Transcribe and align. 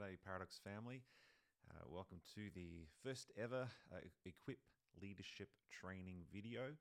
G'day, 0.00 0.16
Paradox 0.24 0.58
family. 0.64 1.02
Uh, 1.70 1.84
welcome 1.86 2.20
to 2.34 2.48
the 2.54 2.88
first 3.04 3.30
ever 3.36 3.68
uh, 3.92 3.98
Equip 4.24 4.56
Leadership 5.02 5.48
Training 5.68 6.24
video. 6.32 6.72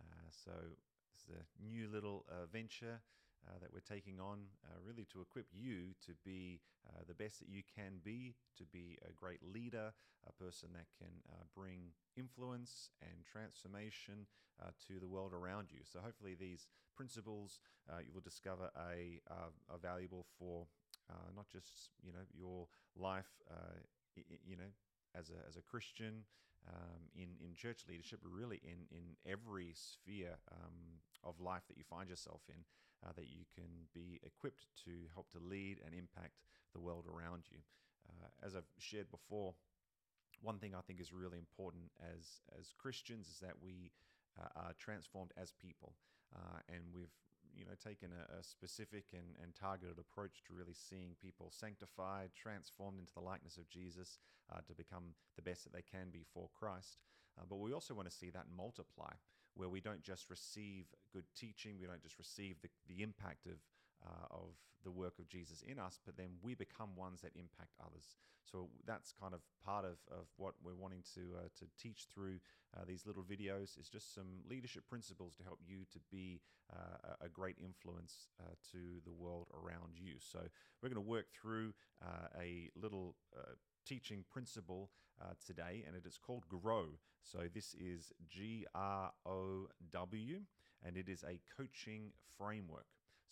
Uh, 0.00 0.26
so, 0.30 0.50
this 1.14 1.22
is 1.22 1.36
a 1.38 1.62
new 1.64 1.86
little 1.88 2.24
uh, 2.28 2.46
venture 2.52 2.98
uh, 3.46 3.52
that 3.60 3.72
we're 3.72 3.78
taking 3.78 4.18
on, 4.18 4.50
uh, 4.64 4.74
really 4.84 5.06
to 5.12 5.20
equip 5.20 5.46
you 5.52 5.94
to 6.04 6.12
be 6.24 6.60
the 7.06 7.14
best 7.14 7.38
that 7.38 7.48
you 7.48 7.62
can 7.76 8.00
be, 8.02 8.34
to 8.58 8.64
be 8.64 8.98
a 9.08 9.12
great 9.12 9.40
leader, 9.42 9.92
a 10.26 10.32
person 10.32 10.70
that 10.72 10.86
can 10.98 11.14
bring 11.54 11.92
influence 12.16 12.90
and 13.02 13.24
transformation 13.30 14.26
uh, 14.62 14.70
to 14.86 14.98
the 15.00 15.08
world 15.08 15.32
around 15.32 15.68
you. 15.70 15.80
So 15.82 16.00
hopefully 16.02 16.36
these 16.38 16.66
principles 16.96 17.58
uh, 17.90 17.98
you 18.06 18.12
will 18.14 18.20
discover 18.20 18.70
a, 18.76 19.20
are, 19.30 19.50
are 19.68 19.78
valuable 19.82 20.26
for 20.38 20.66
uh, 21.10 21.30
not 21.34 21.48
just 21.48 21.90
you 22.02 22.12
know 22.12 22.24
your 22.32 22.66
life, 22.96 23.30
uh, 23.50 23.78
you 24.44 24.56
know, 24.56 24.72
as 25.14 25.30
a, 25.30 25.48
as 25.48 25.56
a 25.56 25.62
Christian 25.62 26.24
um, 26.68 27.10
in 27.14 27.36
in 27.44 27.54
church 27.54 27.84
leadership, 27.88 28.20
but 28.22 28.32
really 28.32 28.60
in 28.62 28.86
in 28.90 29.16
every 29.26 29.72
sphere 29.74 30.36
um, 30.52 31.00
of 31.22 31.40
life 31.40 31.62
that 31.68 31.76
you 31.76 31.84
find 31.84 32.08
yourself 32.08 32.42
in, 32.48 32.64
uh, 33.04 33.12
that 33.16 33.28
you 33.28 33.44
can 33.54 33.88
be 33.92 34.20
equipped 34.24 34.66
to 34.84 34.90
help 35.12 35.30
to 35.30 35.38
lead 35.38 35.80
and 35.84 35.94
impact 35.94 36.44
the 36.72 36.80
world 36.80 37.06
around 37.06 37.44
you. 37.50 37.58
Uh, 38.08 38.46
as 38.46 38.54
I've 38.54 38.68
shared 38.78 39.10
before, 39.10 39.54
one 40.42 40.58
thing 40.58 40.74
I 40.74 40.82
think 40.82 41.00
is 41.00 41.12
really 41.12 41.38
important 41.38 41.90
as 42.00 42.40
as 42.58 42.72
Christians 42.78 43.28
is 43.28 43.38
that 43.40 43.54
we 43.62 43.92
uh, 44.40 44.48
are 44.56 44.72
transformed 44.78 45.32
as 45.36 45.52
people, 45.52 45.94
uh, 46.34 46.58
and 46.68 46.82
we've 46.92 47.14
you 47.56 47.64
know 47.64 47.76
taken 47.82 48.10
a, 48.12 48.38
a, 48.38 48.42
specific 48.42 49.04
and, 49.12 49.36
and 49.42 49.54
targeted 49.54 49.98
approach 49.98 50.42
to 50.46 50.54
really 50.54 50.74
seeing 50.74 51.16
people 51.20 51.50
sanctified, 51.50 52.30
transformed 52.34 52.98
into 52.98 53.14
the 53.14 53.20
likeness 53.20 53.56
of 53.56 53.68
Jesus, 53.68 54.18
uh, 54.52 54.60
to 54.66 54.74
become 54.74 55.14
the 55.36 55.42
best 55.42 55.64
that 55.64 55.72
they 55.72 55.82
can 55.82 56.10
be 56.12 56.24
for 56.32 56.48
Christ. 56.58 56.98
Uh, 57.38 57.44
but 57.48 57.56
we 57.56 57.72
also 57.72 57.94
want 57.94 58.10
to 58.10 58.14
see 58.14 58.30
that 58.30 58.46
multiply, 58.54 59.12
where 59.54 59.68
we 59.68 59.80
don't 59.80 60.02
just 60.02 60.30
receive 60.30 60.86
good 61.12 61.24
teaching, 61.36 61.78
we 61.80 61.86
don't 61.86 62.02
just 62.02 62.18
receive 62.18 62.56
the, 62.62 62.68
the 62.88 63.02
impact 63.02 63.46
of 63.46 63.58
uh, 64.06 64.26
of 64.30 64.54
the 64.84 64.90
work 64.90 65.18
of 65.18 65.28
Jesus 65.28 65.62
in 65.62 65.78
us, 65.78 65.98
but 66.04 66.16
then 66.16 66.36
we 66.42 66.54
become 66.54 66.94
ones 66.94 67.22
that 67.22 67.32
impact 67.34 67.72
others. 67.80 68.16
So 68.44 68.68
that's 68.86 69.12
kind 69.12 69.32
of 69.32 69.40
part 69.64 69.84
of, 69.86 69.96
of 70.10 70.26
what 70.36 70.54
we're 70.62 70.74
wanting 70.74 71.02
to 71.14 71.20
uh, 71.38 71.48
to 71.58 71.64
teach 71.80 72.06
through 72.12 72.40
uh, 72.76 72.84
these 72.86 73.06
little 73.06 73.22
videos 73.22 73.78
is 73.80 73.88
just 73.88 74.14
some 74.14 74.44
leadership 74.48 74.84
principles 74.86 75.34
to 75.36 75.42
help 75.42 75.60
you 75.66 75.86
to 75.92 75.98
be 76.10 76.40
uh, 76.70 77.14
a 77.22 77.28
great 77.28 77.56
influence 77.64 78.28
uh, 78.40 78.52
to 78.72 79.00
the 79.06 79.12
world 79.12 79.48
around 79.54 79.96
you. 79.96 80.16
So 80.18 80.40
we're 80.82 80.90
going 80.90 81.02
to 81.02 81.10
work 81.10 81.26
through 81.40 81.72
uh, 82.04 82.28
a 82.38 82.68
little 82.76 83.16
teaching 83.86 84.24
principle 84.30 84.90
uh, 85.20 85.34
today, 85.44 85.84
and 85.86 85.96
it 85.96 86.06
is 86.06 86.18
called 86.18 86.44
GROW. 86.48 86.86
So, 87.22 87.48
this 87.52 87.74
is 87.74 88.12
G 88.28 88.66
R 88.74 89.12
O 89.24 89.68
W, 89.90 90.40
and 90.84 90.96
it 90.96 91.08
is 91.08 91.22
a 91.22 91.40
coaching 91.56 92.12
framework. 92.36 92.86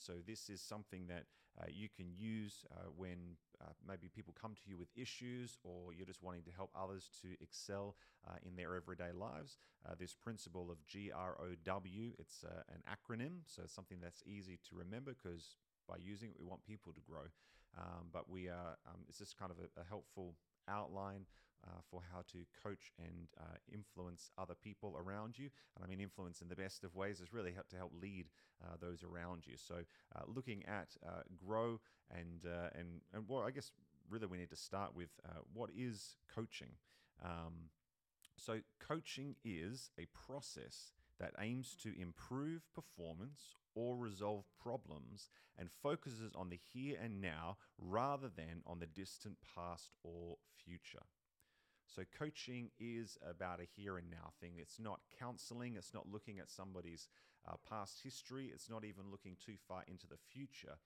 So, 0.04 0.14
this 0.26 0.48
is 0.48 0.60
something 0.60 1.06
that 1.08 1.24
uh, 1.60 1.66
you 1.70 1.88
can 1.94 2.06
use 2.16 2.64
uh, 2.72 2.90
when 2.96 3.36
uh, 3.60 3.72
maybe 3.86 4.08
people 4.08 4.34
come 4.40 4.54
to 4.54 4.70
you 4.70 4.76
with 4.76 4.88
issues 4.96 5.58
or 5.62 5.92
you're 5.92 6.06
just 6.06 6.22
wanting 6.22 6.42
to 6.42 6.50
help 6.50 6.70
others 6.74 7.10
to 7.22 7.28
excel 7.40 7.96
uh, 8.26 8.36
in 8.42 8.56
their 8.56 8.74
everyday 8.74 9.12
lives. 9.12 9.58
Uh, 9.86 9.94
this 9.98 10.14
principle 10.14 10.70
of 10.70 10.84
G 10.86 11.10
R 11.14 11.36
O 11.40 11.54
W, 11.64 12.12
it's 12.18 12.44
an 12.74 12.82
acronym, 12.88 13.40
so 13.44 13.62
something 13.66 13.98
that's 14.00 14.22
easy 14.26 14.58
to 14.68 14.76
remember 14.76 15.14
because 15.14 15.56
by 15.88 15.96
using 15.98 16.30
it. 16.30 16.36
We 16.38 16.46
want 16.46 16.64
people 16.64 16.92
to 16.92 17.00
grow, 17.00 17.26
um, 17.78 18.08
but 18.12 18.30
we 18.30 18.48
are. 18.48 18.78
Um, 18.86 19.04
it's 19.08 19.18
just 19.18 19.38
kind 19.38 19.50
of 19.50 19.58
a, 19.58 19.80
a 19.80 19.84
helpful 19.84 20.34
outline 20.68 21.26
uh, 21.66 21.80
for 21.90 22.02
how 22.12 22.22
to 22.32 22.38
coach 22.62 22.92
and 22.98 23.28
uh, 23.38 23.56
influence 23.72 24.30
other 24.38 24.54
people 24.54 24.96
around 24.96 25.38
you. 25.38 25.50
And 25.74 25.84
I 25.84 25.88
mean, 25.88 26.00
influence 26.00 26.40
in 26.40 26.48
the 26.48 26.56
best 26.56 26.84
of 26.84 26.94
ways 26.94 27.20
is 27.20 27.32
really 27.32 27.52
help 27.52 27.68
to 27.68 27.76
help 27.76 27.92
lead 28.00 28.26
uh, 28.62 28.76
those 28.80 29.02
around 29.02 29.46
you. 29.46 29.54
So, 29.56 29.76
uh, 30.14 30.22
looking 30.26 30.64
at 30.66 30.88
uh, 31.06 31.22
grow 31.36 31.80
and 32.10 32.44
uh, 32.44 32.70
and 32.78 33.00
and 33.12 33.24
well, 33.28 33.42
I 33.42 33.50
guess 33.50 33.70
really 34.10 34.26
we 34.26 34.38
need 34.38 34.50
to 34.50 34.56
start 34.56 34.94
with 34.94 35.10
what 35.52 35.70
is 35.76 36.16
coaching. 36.34 36.72
Um, 37.24 37.70
so, 38.36 38.60
coaching 38.80 39.36
is 39.44 39.90
a 39.98 40.06
process 40.06 40.92
that 41.20 41.34
aims 41.38 41.76
to 41.82 41.92
improve 42.00 42.62
performance 42.74 43.54
or 43.74 43.96
resolve 43.96 44.44
problems 44.60 45.28
and 45.56 45.70
focuses 45.70 46.32
on 46.34 46.50
the 46.50 46.58
here 46.72 46.98
and 47.02 47.20
now 47.20 47.56
rather 47.78 48.28
than 48.28 48.62
on 48.66 48.80
the 48.80 48.86
distant 48.86 49.36
past 49.54 49.90
or 50.02 50.36
future. 50.64 51.04
So, 51.94 52.02
coaching 52.18 52.70
is 52.80 53.18
about 53.28 53.60
a 53.60 53.68
here 53.76 53.98
and 53.98 54.10
now 54.10 54.32
thing. 54.40 54.52
It's 54.56 54.80
not 54.80 55.00
counseling, 55.18 55.76
it's 55.76 55.92
not 55.92 56.08
looking 56.10 56.38
at 56.38 56.50
somebody's 56.50 57.08
uh, 57.46 57.56
past 57.68 58.00
history, 58.02 58.50
it's 58.52 58.70
not 58.70 58.84
even 58.84 59.10
looking 59.10 59.36
too 59.44 59.56
far 59.68 59.82
into 59.86 60.06
the 60.06 60.16
future. 60.32 60.78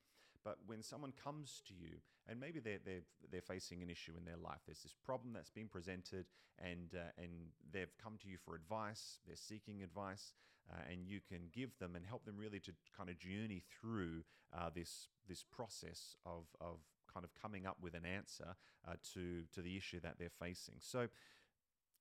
But 0.43 0.57
when 0.65 0.83
someone 0.83 1.13
comes 1.23 1.61
to 1.67 1.73
you, 1.73 1.97
and 2.27 2.39
maybe 2.39 2.59
they're, 2.59 2.79
they're, 2.85 3.05
they're 3.31 3.41
facing 3.41 3.81
an 3.81 3.89
issue 3.89 4.13
in 4.17 4.25
their 4.25 4.37
life, 4.37 4.59
there's 4.65 4.83
this 4.83 4.95
problem 5.05 5.33
that's 5.33 5.49
been 5.49 5.67
presented, 5.67 6.25
and, 6.59 6.93
uh, 6.93 7.11
and 7.17 7.31
they've 7.71 7.95
come 8.01 8.17
to 8.21 8.27
you 8.27 8.37
for 8.37 8.55
advice, 8.55 9.19
they're 9.25 9.35
seeking 9.35 9.83
advice, 9.83 10.33
uh, 10.69 10.91
and 10.91 11.07
you 11.07 11.19
can 11.27 11.49
give 11.53 11.77
them 11.79 11.95
and 11.95 12.05
help 12.05 12.25
them 12.25 12.37
really 12.37 12.59
to 12.59 12.71
kind 12.95 13.09
of 13.09 13.17
journey 13.17 13.63
through 13.79 14.23
uh, 14.53 14.69
this 14.73 15.07
this 15.27 15.43
process 15.43 16.15
of, 16.25 16.45
of 16.59 16.79
kind 17.11 17.23
of 17.23 17.31
coming 17.39 17.65
up 17.65 17.77
with 17.81 17.93
an 17.93 18.05
answer 18.05 18.55
uh, 18.87 18.93
to, 19.13 19.43
to 19.53 19.61
the 19.61 19.77
issue 19.77 19.99
that 20.01 20.15
they're 20.19 20.29
facing. 20.29 20.75
So, 20.79 21.07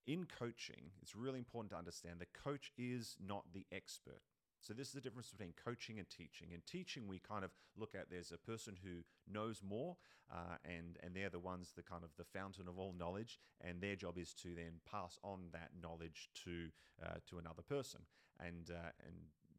in 0.07 0.25
coaching, 0.27 0.93
it's 1.03 1.17
really 1.17 1.39
important 1.39 1.73
to 1.73 1.77
understand 1.77 2.21
the 2.21 2.27
coach 2.27 2.71
is 2.79 3.17
not 3.21 3.45
the 3.53 3.67
expert. 3.73 4.21
So 4.61 4.73
this 4.73 4.89
is 4.89 4.95
the 4.95 5.01
difference 5.01 5.31
between 5.31 5.53
coaching 5.63 5.99
and 5.99 6.09
teaching. 6.09 6.49
In 6.53 6.61
teaching, 6.67 7.07
we 7.07 7.19
kind 7.19 7.45
of 7.45 7.51
look 7.77 7.95
at 7.95 8.11
there's 8.11 8.33
a 8.33 8.39
person 8.39 8.75
who 8.83 9.05
knows 9.33 9.61
more, 9.63 9.97
uh, 10.33 10.57
and 10.65 10.99
and 11.03 11.15
they're 11.15 11.31
the 11.31 11.39
ones 11.39 11.73
the 11.77 11.83
kind 11.83 12.03
of 12.03 12.11
the 12.17 12.25
fountain 12.25 12.67
of 12.69 12.79
all 12.79 12.95
knowledge, 12.99 13.39
and 13.61 13.81
their 13.81 13.97
job 13.97 14.19
is 14.19 14.33
to 14.43 14.55
then 14.55 14.81
pass 14.91 15.19
on 15.23 15.51
that 15.53 15.71
knowledge 15.81 16.31
to 16.45 16.69
uh, 17.05 17.19
to 17.29 17.39
another 17.39 17.63
person, 17.63 18.01
and 18.41 18.71
uh, 18.71 18.91
and 19.05 19.15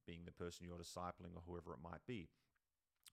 being 0.06 0.22
the 0.26 0.32
person 0.32 0.66
you're 0.66 0.78
discipling 0.78 1.36
or 1.36 1.44
whoever 1.46 1.74
it 1.74 1.80
might 1.84 2.06
be 2.08 2.30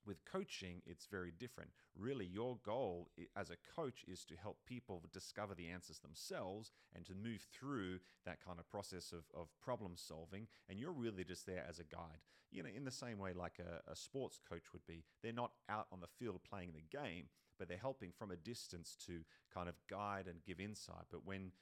with 0.07 0.25
coaching, 0.25 0.83
it's 0.87 1.07
very 1.07 1.33
different. 1.39 1.71
Really, 1.97 2.27
your 2.27 2.59
goal 2.65 3.09
as 3.37 3.51
a 3.51 3.57
coach 3.75 4.05
is 4.09 4.25
to 4.27 4.35
help 4.37 4.59
people 4.67 5.03
discover 5.13 5.55
the 5.55 5.69
answers 5.69 5.99
themselves 5.99 6.73
and 6.95 7.05
to 7.07 7.15
move 7.15 7.47
through 7.53 8.01
that 8.25 8.45
kind 8.45 8.59
of 8.59 8.69
process 8.69 9.13
of, 9.13 9.25
of 9.39 9.49
problem 9.63 9.93
solving. 9.97 10.47
And 10.69 10.79
you're 10.79 10.93
really 10.93 11.25
just 11.25 11.47
there 11.47 11.65
as 11.69 11.79
a 11.79 11.85
guide. 11.85 12.21
You 12.51 12.63
know, 12.63 12.69
in 12.75 12.85
the 12.85 12.91
same 12.91 13.19
way 13.19 13.33
like 13.33 13.59
a, 13.59 13.91
a 13.91 13.97
sports 13.97 14.39
coach 14.49 14.73
would 14.73 14.87
be. 14.87 15.05
They're 15.23 15.33
not 15.33 15.53
out 15.69 15.87
on 15.93 16.01
the 16.01 16.07
field 16.07 16.41
playing 16.49 16.73
the 16.75 16.97
game, 16.97 17.27
but 17.59 17.69
they're 17.69 17.77
helping 17.79 18.13
from 18.13 18.31
a 18.31 18.37
distance 18.37 18.97
to 19.07 19.21
kind 19.53 19.69
of 19.69 19.75
guide 19.89 20.27
and 20.29 20.45
give 20.45 20.61
insight. 20.61 21.07
But 21.11 21.27
when 21.27 21.53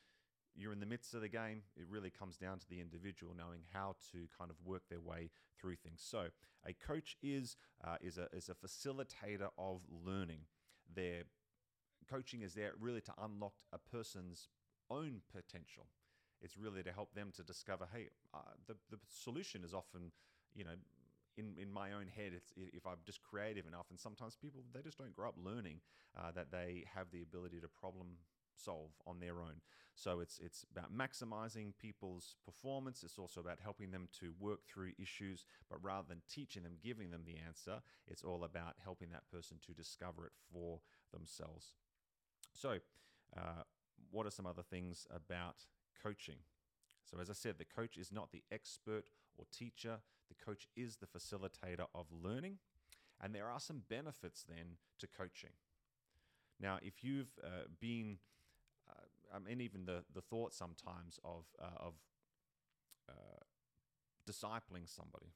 you're 0.54 0.72
in 0.72 0.80
the 0.80 0.86
midst 0.86 1.14
of 1.14 1.20
the 1.20 1.28
game. 1.28 1.62
It 1.76 1.86
really 1.88 2.10
comes 2.10 2.36
down 2.36 2.58
to 2.58 2.68
the 2.68 2.80
individual 2.80 3.34
knowing 3.36 3.60
how 3.72 3.96
to 4.12 4.26
kind 4.36 4.50
of 4.50 4.56
work 4.64 4.82
their 4.88 5.00
way 5.00 5.30
through 5.58 5.76
things. 5.76 6.02
So, 6.04 6.26
a 6.66 6.72
coach 6.72 7.16
is 7.22 7.56
uh, 7.82 7.96
is 8.00 8.18
a 8.18 8.28
is 8.32 8.48
a 8.48 8.54
facilitator 8.54 9.48
of 9.58 9.82
learning. 10.04 10.41
Their 10.94 11.22
coaching 12.10 12.42
is 12.42 12.54
there 12.54 12.72
really 12.78 13.00
to 13.02 13.12
unlock 13.22 13.54
a 13.72 13.78
person's 13.78 14.48
own 14.91 15.22
potential. 15.32 15.86
It's 16.41 16.56
really 16.56 16.82
to 16.82 16.92
help 16.92 17.14
them 17.14 17.30
to 17.36 17.42
discover, 17.42 17.86
hey, 17.92 18.08
uh, 18.34 18.38
the 18.66 18.74
the 18.91 18.98
solution 19.09 19.65
is 19.65 19.72
often, 19.72 20.12
you 20.54 20.65
know, 20.65 20.74
in, 21.36 21.54
in 21.60 21.72
my 21.72 21.92
own 21.92 22.06
head, 22.15 22.32
if 22.56 22.86
I'm 22.86 22.98
just 23.04 23.22
creative 23.22 23.66
enough, 23.66 23.86
and 23.91 23.98
sometimes 23.98 24.36
people 24.36 24.62
they 24.74 24.82
just 24.82 24.98
don't 24.98 25.15
grow 25.15 25.28
up 25.28 25.36
learning 25.42 25.80
uh, 26.16 26.30
that 26.32 26.50
they 26.50 26.84
have 26.94 27.10
the 27.10 27.22
ability 27.22 27.60
to 27.60 27.68
problem 27.68 28.18
solve 28.57 28.91
on 29.07 29.21
their 29.21 29.41
own. 29.41 29.60
So 29.95 30.21
it's 30.21 30.39
it's 30.43 30.65
about 30.71 30.93
maximizing 30.93 31.72
people's 31.78 32.37
performance. 32.45 33.03
It's 33.03 33.19
also 33.19 33.41
about 33.41 33.59
helping 33.63 33.91
them 33.91 34.09
to 34.21 34.33
work 34.39 34.60
through 34.66 34.93
issues, 34.99 35.45
but 35.69 35.83
rather 35.83 36.09
than 36.09 36.22
teaching 36.28 36.63
them, 36.63 36.78
giving 36.83 37.10
them 37.10 37.22
the 37.27 37.37
answer, 37.45 37.83
it's 38.07 38.22
all 38.22 38.45
about 38.45 38.77
helping 38.83 39.10
that 39.10 39.28
person 39.31 39.59
to 39.66 39.72
discover 39.72 40.27
it 40.27 40.33
for 40.53 40.81
themselves. 41.13 41.75
So, 42.54 42.78
uh, 43.37 43.65
what 44.10 44.27
are 44.27 44.31
some 44.31 44.47
other 44.47 44.63
things 44.63 45.07
about 45.15 45.57
coaching? 46.03 46.39
So, 47.04 47.21
as 47.21 47.28
I 47.28 47.34
said, 47.34 47.59
the 47.59 47.65
coach 47.65 47.97
is 47.99 48.10
not 48.10 48.33
the 48.33 48.43
expert 48.51 49.04
or 49.37 49.45
teacher, 49.53 49.99
the 50.28 50.45
coach 50.45 50.66
is 50.77 50.97
the 50.97 51.07
facilitator 51.07 51.87
of 51.95 52.07
learning. 52.10 52.59
And 53.21 53.34
there 53.34 53.49
are 53.49 53.60
some 53.60 53.83
benefits 53.89 54.45
then 54.49 54.78
to 54.99 55.07
coaching. 55.07 55.53
Now, 56.60 56.78
if 56.83 57.04
you've 57.04 57.33
uh, 57.43 57.69
been 57.81 58.19
I 59.34 59.38
mean, 59.38 59.60
even 59.60 59.86
the 59.86 60.04
the 60.14 60.20
thought 60.22 60.54
sometimes 60.54 61.18
of 61.24 61.46
uh, 61.60 61.78
of 61.86 61.94
uh, 63.08 63.42
discipling 64.28 64.88
somebody, 64.88 65.32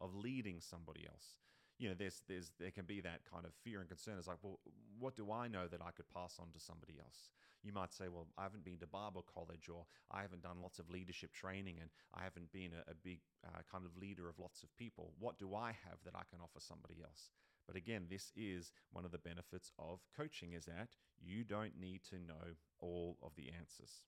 of 0.00 0.14
leading 0.14 0.60
somebody 0.60 1.06
else. 1.08 1.38
you 1.78 1.88
know, 1.88 1.94
there's 1.98 2.22
there's 2.28 2.52
there 2.58 2.70
can 2.72 2.86
be 2.86 3.00
that 3.00 3.20
kind 3.30 3.46
of 3.46 3.52
fear 3.64 3.80
and 3.80 3.88
concern. 3.88 4.16
It's 4.18 4.28
like, 4.28 4.38
well, 4.42 4.60
what 4.98 5.16
do 5.16 5.32
I 5.32 5.48
know 5.48 5.68
that 5.68 5.80
I 5.82 5.92
could 5.92 6.08
pass 6.10 6.38
on 6.40 6.48
to 6.52 6.60
somebody 6.60 6.96
else? 7.00 7.30
You 7.62 7.72
might 7.72 7.92
say, 7.92 8.08
well, 8.08 8.28
I 8.38 8.42
haven't 8.44 8.64
been 8.64 8.78
to 8.78 8.86
Bible 8.86 9.24
college, 9.34 9.68
or 9.68 9.86
I 10.10 10.22
haven't 10.22 10.42
done 10.42 10.62
lots 10.62 10.78
of 10.78 10.90
leadership 10.90 11.32
training, 11.32 11.78
and 11.80 11.90
I 12.14 12.24
haven't 12.24 12.52
been 12.52 12.72
a, 12.74 12.90
a 12.90 12.94
big 12.94 13.20
uh, 13.46 13.62
kind 13.70 13.84
of 13.86 13.96
leader 13.96 14.28
of 14.28 14.38
lots 14.38 14.62
of 14.62 14.76
people. 14.76 15.12
What 15.18 15.38
do 15.38 15.54
I 15.54 15.68
have 15.86 15.98
that 16.04 16.14
I 16.16 16.24
can 16.30 16.40
offer 16.42 16.60
somebody 16.60 16.96
else? 17.02 17.30
But 17.68 17.76
again, 17.76 18.06
this 18.08 18.32
is 18.34 18.72
one 18.90 19.04
of 19.04 19.12
the 19.12 19.18
benefits 19.18 19.70
of 19.78 20.00
coaching 20.16 20.54
is 20.54 20.64
that 20.64 20.88
you 21.20 21.44
don't 21.44 21.78
need 21.78 22.00
to 22.08 22.16
know 22.16 22.56
all 22.80 23.18
of 23.22 23.32
the 23.36 23.50
answers. 23.56 24.02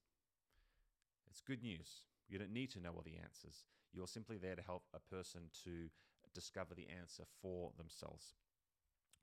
It's 1.31 1.43
good 1.43 1.63
news. 1.63 2.03
You 2.29 2.39
don't 2.39 2.53
need 2.53 2.71
to 2.71 2.81
know 2.81 2.93
all 2.93 3.05
the 3.05 3.23
answers. 3.23 3.65
You're 3.93 4.09
simply 4.09 4.39
there 4.39 4.57
to 4.57 4.63
help 4.63 4.85
a 4.95 5.15
person 5.15 5.43
to 5.65 5.91
discover 6.35 6.75
the 6.75 6.89
answer 6.89 7.25
for 7.43 7.73
themselves. 7.77 8.35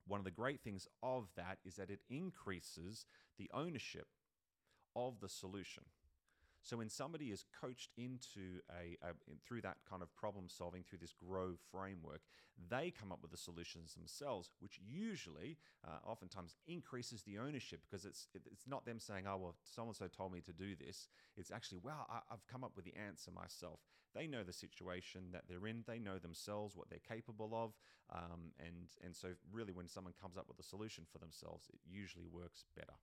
One 0.05 0.19
of 0.19 0.25
the 0.25 0.31
great 0.31 0.61
things 0.61 0.87
of 1.01 1.29
that 1.35 1.57
is 1.65 1.75
that 1.75 1.89
it 1.89 2.01
increases 2.09 3.05
the 3.37 3.49
ownership 3.53 4.07
of 4.95 5.19
the 5.19 5.29
solution. 5.29 5.83
So 6.63 6.77
when 6.77 6.89
somebody 6.89 7.27
is 7.31 7.45
coached 7.61 7.91
into 7.97 8.59
a, 8.69 8.97
a, 9.05 9.13
through 9.45 9.61
that 9.61 9.77
kind 9.89 10.01
of 10.01 10.13
problem 10.15 10.49
solving 10.49 10.83
through 10.83 10.99
this 10.99 11.13
grow 11.13 11.53
framework, 11.71 12.21
they 12.69 12.91
come 12.91 13.11
up 13.11 13.19
with 13.21 13.31
the 13.31 13.37
solutions 13.37 13.93
themselves, 13.93 14.51
which 14.59 14.79
usually, 14.85 15.57
uh, 15.85 15.99
oftentimes, 16.05 16.55
increases 16.67 17.21
the 17.23 17.37
ownership 17.37 17.81
because 17.89 18.03
it's 18.05 18.27
it's 18.51 18.67
not 18.67 18.85
them 18.85 18.99
saying, 18.99 19.25
"Oh 19.27 19.37
well, 19.37 19.55
so 19.63 19.83
and 19.83 19.95
so 19.95 20.07
told 20.07 20.33
me 20.33 20.41
to 20.41 20.51
do 20.51 20.75
this." 20.75 21.07
It's 21.35 21.51
actually, 21.51 21.77
"Wow, 21.77 22.05
I, 22.09 22.19
I've 22.31 22.45
come 22.47 22.63
up 22.63 22.71
with 22.75 22.85
the 22.85 22.95
answer 22.95 23.31
myself." 23.31 23.79
They 24.15 24.27
know 24.27 24.43
the 24.43 24.53
situation 24.53 25.31
that 25.33 25.43
they're 25.47 25.67
in. 25.67 25.83
They 25.85 25.99
know 25.99 26.17
themselves 26.17 26.75
what 26.75 26.89
they're 26.89 26.99
capable 26.99 27.51
of, 27.53 27.73
um, 28.11 28.51
and 28.59 28.89
and 29.03 29.15
so 29.15 29.29
really, 29.51 29.71
when 29.73 29.87
someone 29.87 30.13
comes 30.19 30.37
up 30.37 30.47
with 30.47 30.59
a 30.59 30.63
solution 30.63 31.05
for 31.11 31.19
themselves, 31.19 31.67
it 31.71 31.79
usually 31.87 32.27
works 32.27 32.65
better. 32.75 32.97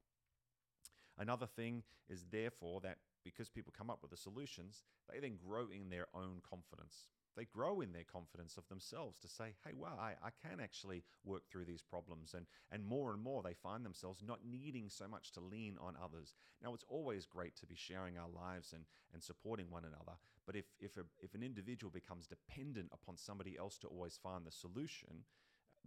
Another 1.16 1.46
thing 1.46 1.84
is 2.08 2.24
therefore 2.30 2.80
that 2.80 2.98
because 3.24 3.48
people 3.48 3.72
come 3.76 3.90
up 3.90 4.00
with 4.02 4.10
the 4.10 4.16
solutions, 4.16 4.84
they 5.10 5.18
then 5.18 5.38
grow 5.44 5.66
in 5.72 5.90
their 5.90 6.06
own 6.14 6.40
confidence. 6.48 7.08
They 7.36 7.46
grow 7.46 7.80
in 7.80 7.92
their 7.92 8.04
confidence 8.04 8.56
of 8.56 8.68
themselves 8.68 9.18
to 9.20 9.28
say, 9.28 9.54
hey, 9.64 9.72
wow, 9.74 9.98
I, 9.98 10.12
I 10.24 10.30
can 10.46 10.60
actually 10.60 11.02
work 11.24 11.42
through 11.50 11.64
these 11.64 11.82
problems. 11.82 12.34
And, 12.34 12.46
and 12.70 12.84
more 12.84 13.12
and 13.12 13.20
more, 13.20 13.42
they 13.42 13.54
find 13.54 13.84
themselves 13.84 14.22
not 14.24 14.40
needing 14.48 14.88
so 14.88 15.08
much 15.08 15.32
to 15.32 15.40
lean 15.40 15.76
on 15.80 15.96
others. 16.02 16.34
Now, 16.62 16.74
it's 16.74 16.84
always 16.88 17.26
great 17.26 17.56
to 17.56 17.66
be 17.66 17.74
sharing 17.74 18.16
our 18.18 18.28
lives 18.28 18.72
and, 18.72 18.84
and 19.12 19.22
supporting 19.22 19.68
one 19.68 19.84
another. 19.84 20.16
But 20.46 20.54
if, 20.54 20.66
if, 20.78 20.96
a, 20.96 21.02
if 21.20 21.34
an 21.34 21.42
individual 21.42 21.90
becomes 21.90 22.28
dependent 22.28 22.90
upon 22.92 23.16
somebody 23.16 23.56
else 23.58 23.78
to 23.78 23.88
always 23.88 24.18
find 24.22 24.46
the 24.46 24.52
solution, 24.52 25.24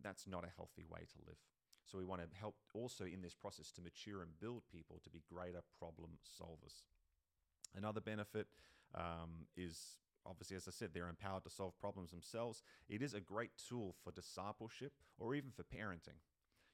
that's 0.03 0.27
not 0.27 0.43
a 0.43 0.55
healthy 0.55 0.83
way 0.89 1.01
to 1.01 1.25
live. 1.25 1.37
So 1.85 1.97
we 1.97 2.03
want 2.03 2.21
to 2.21 2.37
help 2.37 2.55
also 2.73 3.05
in 3.05 3.21
this 3.21 3.33
process 3.33 3.71
to 3.71 3.81
mature 3.81 4.21
and 4.21 4.37
build 4.41 4.63
people 4.69 4.99
to 5.03 5.09
be 5.09 5.23
greater 5.31 5.61
problem 5.79 6.11
solvers. 6.27 6.83
Another 7.75 8.01
benefit 8.01 8.47
um, 8.95 9.47
is 9.55 9.99
obviously, 10.25 10.57
as 10.57 10.67
I 10.67 10.71
said, 10.71 10.91
they're 10.93 11.09
empowered 11.09 11.43
to 11.43 11.49
solve 11.49 11.77
problems 11.79 12.11
themselves. 12.11 12.63
It 12.89 13.01
is 13.01 13.13
a 13.13 13.19
great 13.21 13.51
tool 13.69 13.95
for 14.03 14.11
discipleship 14.11 14.93
or 15.17 15.35
even 15.35 15.51
for 15.51 15.63
parenting. 15.63 16.19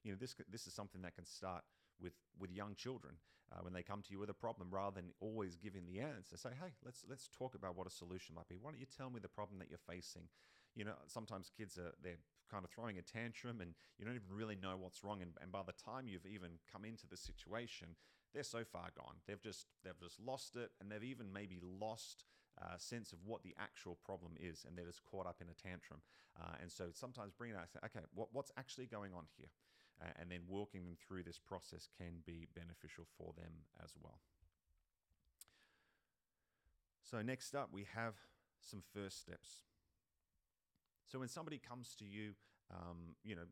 You 0.03 0.11
know, 0.11 0.17
this 0.19 0.35
this 0.49 0.67
is 0.67 0.73
something 0.73 1.01
that 1.01 1.15
can 1.15 1.25
start 1.25 1.63
with 2.01 2.13
with 2.39 2.51
young 2.51 2.75
children 2.75 3.15
uh, 3.51 3.59
when 3.61 3.73
they 3.73 3.83
come 3.83 4.01
to 4.01 4.11
you 4.11 4.19
with 4.19 4.29
a 4.29 4.33
problem, 4.33 4.69
rather 4.71 4.95
than 4.95 5.11
always 5.19 5.55
giving 5.55 5.85
the 5.85 5.99
answer. 5.99 6.37
Say, 6.37 6.49
hey, 6.59 6.73
let's 6.83 7.05
let's 7.09 7.29
talk 7.37 7.55
about 7.55 7.77
what 7.77 7.87
a 7.87 7.91
solution 7.91 8.35
might 8.35 8.47
be. 8.47 8.55
Why 8.61 8.71
don't 8.71 8.79
you 8.79 8.85
tell 8.85 9.09
me 9.09 9.19
the 9.21 9.29
problem 9.29 9.59
that 9.59 9.69
you're 9.69 9.77
facing? 9.89 10.23
You 10.75 10.85
know, 10.85 10.93
sometimes 11.07 11.51
kids 11.55 11.77
are 11.77 11.93
they're 12.01 12.19
kind 12.51 12.65
of 12.65 12.71
throwing 12.71 12.97
a 12.97 13.01
tantrum 13.01 13.61
and 13.61 13.73
you 13.97 14.05
don't 14.05 14.15
even 14.15 14.35
really 14.35 14.55
know 14.55 14.75
what's 14.77 15.03
wrong. 15.03 15.21
And, 15.21 15.31
and 15.41 15.51
by 15.51 15.61
the 15.65 15.73
time 15.73 16.07
you've 16.07 16.25
even 16.25 16.59
come 16.71 16.85
into 16.85 17.07
the 17.07 17.17
situation, 17.17 17.95
they're 18.33 18.43
so 18.43 18.63
far 18.63 18.89
gone. 18.97 19.15
They've 19.27 19.41
just 19.41 19.67
they've 19.83 19.99
just 19.99 20.19
lost 20.19 20.55
it, 20.55 20.71
and 20.79 20.91
they've 20.91 21.03
even 21.03 21.31
maybe 21.31 21.59
lost 21.61 22.25
uh, 22.61 22.77
sense 22.77 23.13
of 23.13 23.19
what 23.25 23.43
the 23.43 23.55
actual 23.59 23.97
problem 24.05 24.33
is, 24.39 24.65
and 24.67 24.77
they're 24.77 24.85
just 24.85 25.03
caught 25.03 25.27
up 25.27 25.37
in 25.41 25.47
a 25.49 25.53
tantrum. 25.53 26.01
Uh, 26.39 26.55
and 26.61 26.71
so 26.71 26.85
sometimes 26.93 27.33
bringing 27.33 27.55
out, 27.55 27.67
okay, 27.85 28.05
what, 28.13 28.29
what's 28.31 28.51
actually 28.57 28.85
going 28.85 29.11
on 29.13 29.25
here, 29.37 29.49
uh, 30.01 30.11
and 30.19 30.31
then 30.31 30.41
walking 30.47 30.85
them 30.85 30.95
through 30.95 31.23
this 31.23 31.39
process 31.39 31.87
can 31.97 32.21
be 32.25 32.47
beneficial 32.55 33.05
for 33.17 33.33
them 33.37 33.65
as 33.83 33.91
well. 34.01 34.19
So 37.03 37.21
next 37.21 37.55
up, 37.55 37.69
we 37.71 37.85
have 37.93 38.15
some 38.59 38.81
first 38.93 39.19
steps. 39.19 39.63
So 41.05 41.19
when 41.19 41.27
somebody 41.27 41.59
comes 41.59 41.95
to 41.99 42.05
you, 42.05 42.33
um, 42.71 43.15
you 43.23 43.35
know, 43.35 43.45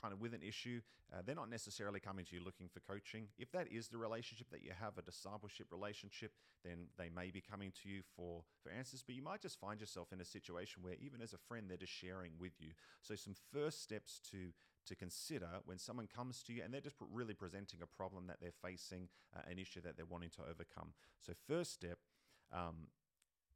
kind 0.00 0.12
of 0.12 0.20
with 0.20 0.34
an 0.34 0.42
issue, 0.42 0.80
uh, 1.12 1.22
they're 1.24 1.34
not 1.34 1.50
necessarily 1.50 2.00
coming 2.00 2.24
to 2.24 2.36
you 2.36 2.42
looking 2.44 2.68
for 2.68 2.80
coaching. 2.80 3.28
If 3.38 3.50
that 3.52 3.68
is 3.70 3.88
the 3.88 3.98
relationship 3.98 4.48
that 4.50 4.62
you 4.62 4.70
have, 4.78 4.96
a 4.98 5.02
discipleship 5.02 5.66
relationship, 5.70 6.32
then 6.64 6.86
they 6.98 7.10
may 7.14 7.30
be 7.30 7.40
coming 7.40 7.72
to 7.82 7.88
you 7.88 8.02
for, 8.16 8.42
for 8.62 8.70
answers. 8.70 9.02
But 9.04 9.14
you 9.14 9.22
might 9.22 9.40
just 9.40 9.60
find 9.60 9.80
yourself 9.80 10.12
in 10.12 10.20
a 10.20 10.24
situation 10.24 10.82
where, 10.82 10.94
even 11.00 11.20
as 11.20 11.32
a 11.32 11.38
friend, 11.38 11.66
they're 11.68 11.76
just 11.76 11.92
sharing 11.92 12.32
with 12.38 12.52
you. 12.58 12.70
So, 13.02 13.14
some 13.14 13.34
first 13.52 13.82
steps 13.82 14.20
to 14.30 14.52
to 14.86 14.96
consider 14.96 15.48
when 15.66 15.78
someone 15.78 16.06
comes 16.06 16.42
to 16.42 16.54
you 16.54 16.62
and 16.64 16.72
they're 16.72 16.80
just 16.80 16.96
really 17.12 17.34
presenting 17.34 17.80
a 17.82 17.86
problem 17.86 18.26
that 18.26 18.38
they're 18.40 18.50
facing, 18.62 19.08
uh, 19.36 19.42
an 19.48 19.58
issue 19.58 19.80
that 19.82 19.94
they're 19.96 20.06
wanting 20.06 20.30
to 20.30 20.42
overcome. 20.42 20.94
So, 21.20 21.32
first 21.46 21.72
step. 21.72 21.98
Um, 22.52 22.88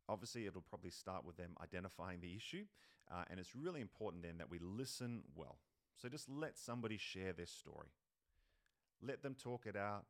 obviously, 0.08 0.46
it'll 0.46 0.62
probably 0.62 0.90
start 0.90 1.24
with 1.24 1.36
them 1.36 1.56
identifying 1.62 2.20
the 2.20 2.36
issue, 2.36 2.64
uh, 3.10 3.24
and 3.30 3.40
it's 3.40 3.54
really 3.54 3.80
important 3.80 4.22
then 4.22 4.38
that 4.38 4.50
we 4.50 4.58
listen 4.58 5.22
well. 5.34 5.58
So 6.04 6.10
just 6.10 6.28
let 6.28 6.58
somebody 6.58 6.98
share 6.98 7.32
their 7.32 7.46
story. 7.46 7.88
Let 9.00 9.22
them 9.22 9.34
talk 9.42 9.64
it 9.64 9.74
out. 9.74 10.04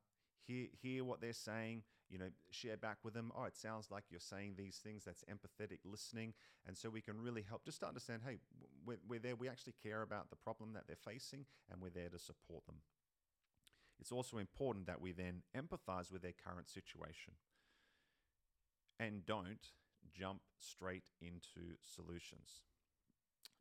Hear, 0.45 0.67
hear 0.83 1.05
what 1.05 1.21
they're 1.21 1.33
saying, 1.33 1.85
you 2.11 2.19
know, 2.19 2.31
share 2.51 2.77
back 2.77 2.97
with 3.05 3.15
them. 3.15 3.31
Oh, 3.37 3.45
it 3.45 3.57
sounds 3.57 3.93
like 3.93 4.03
you're 4.11 4.19
saying 4.19 4.55
these 4.59 4.81
things. 4.83 5.05
That's 5.05 5.23
empathetic 5.31 5.79
listening. 5.85 6.35
And 6.67 6.77
so 6.77 6.91
we 6.91 7.01
can 7.01 7.23
really 7.23 7.43
help 7.49 7.65
just 7.65 7.79
to 7.79 7.87
understand 7.87 8.23
hey, 8.27 8.39
we're, 8.85 8.99
we're 9.09 9.21
there. 9.21 9.37
We 9.37 9.49
actually 9.49 9.75
care 9.81 10.03
about 10.03 10.31
the 10.31 10.37
problem 10.37 10.73
that 10.73 10.89
they're 10.89 10.97
facing 10.97 11.47
and 11.71 11.81
we're 11.81 11.91
there 11.91 12.09
to 12.09 12.19
support 12.19 12.67
them. 12.67 12.79
It's 14.01 14.11
also 14.11 14.39
important 14.39 14.89
that 14.89 15.01
we 15.01 15.13
then 15.13 15.43
empathize 15.57 16.11
with 16.11 16.23
their 16.23 16.35
current 16.45 16.69
situation 16.69 17.35
and 18.99 19.25
don't 19.25 19.69
jump 20.13 20.41
straight 20.59 21.11
into 21.21 21.77
solutions. 21.81 22.63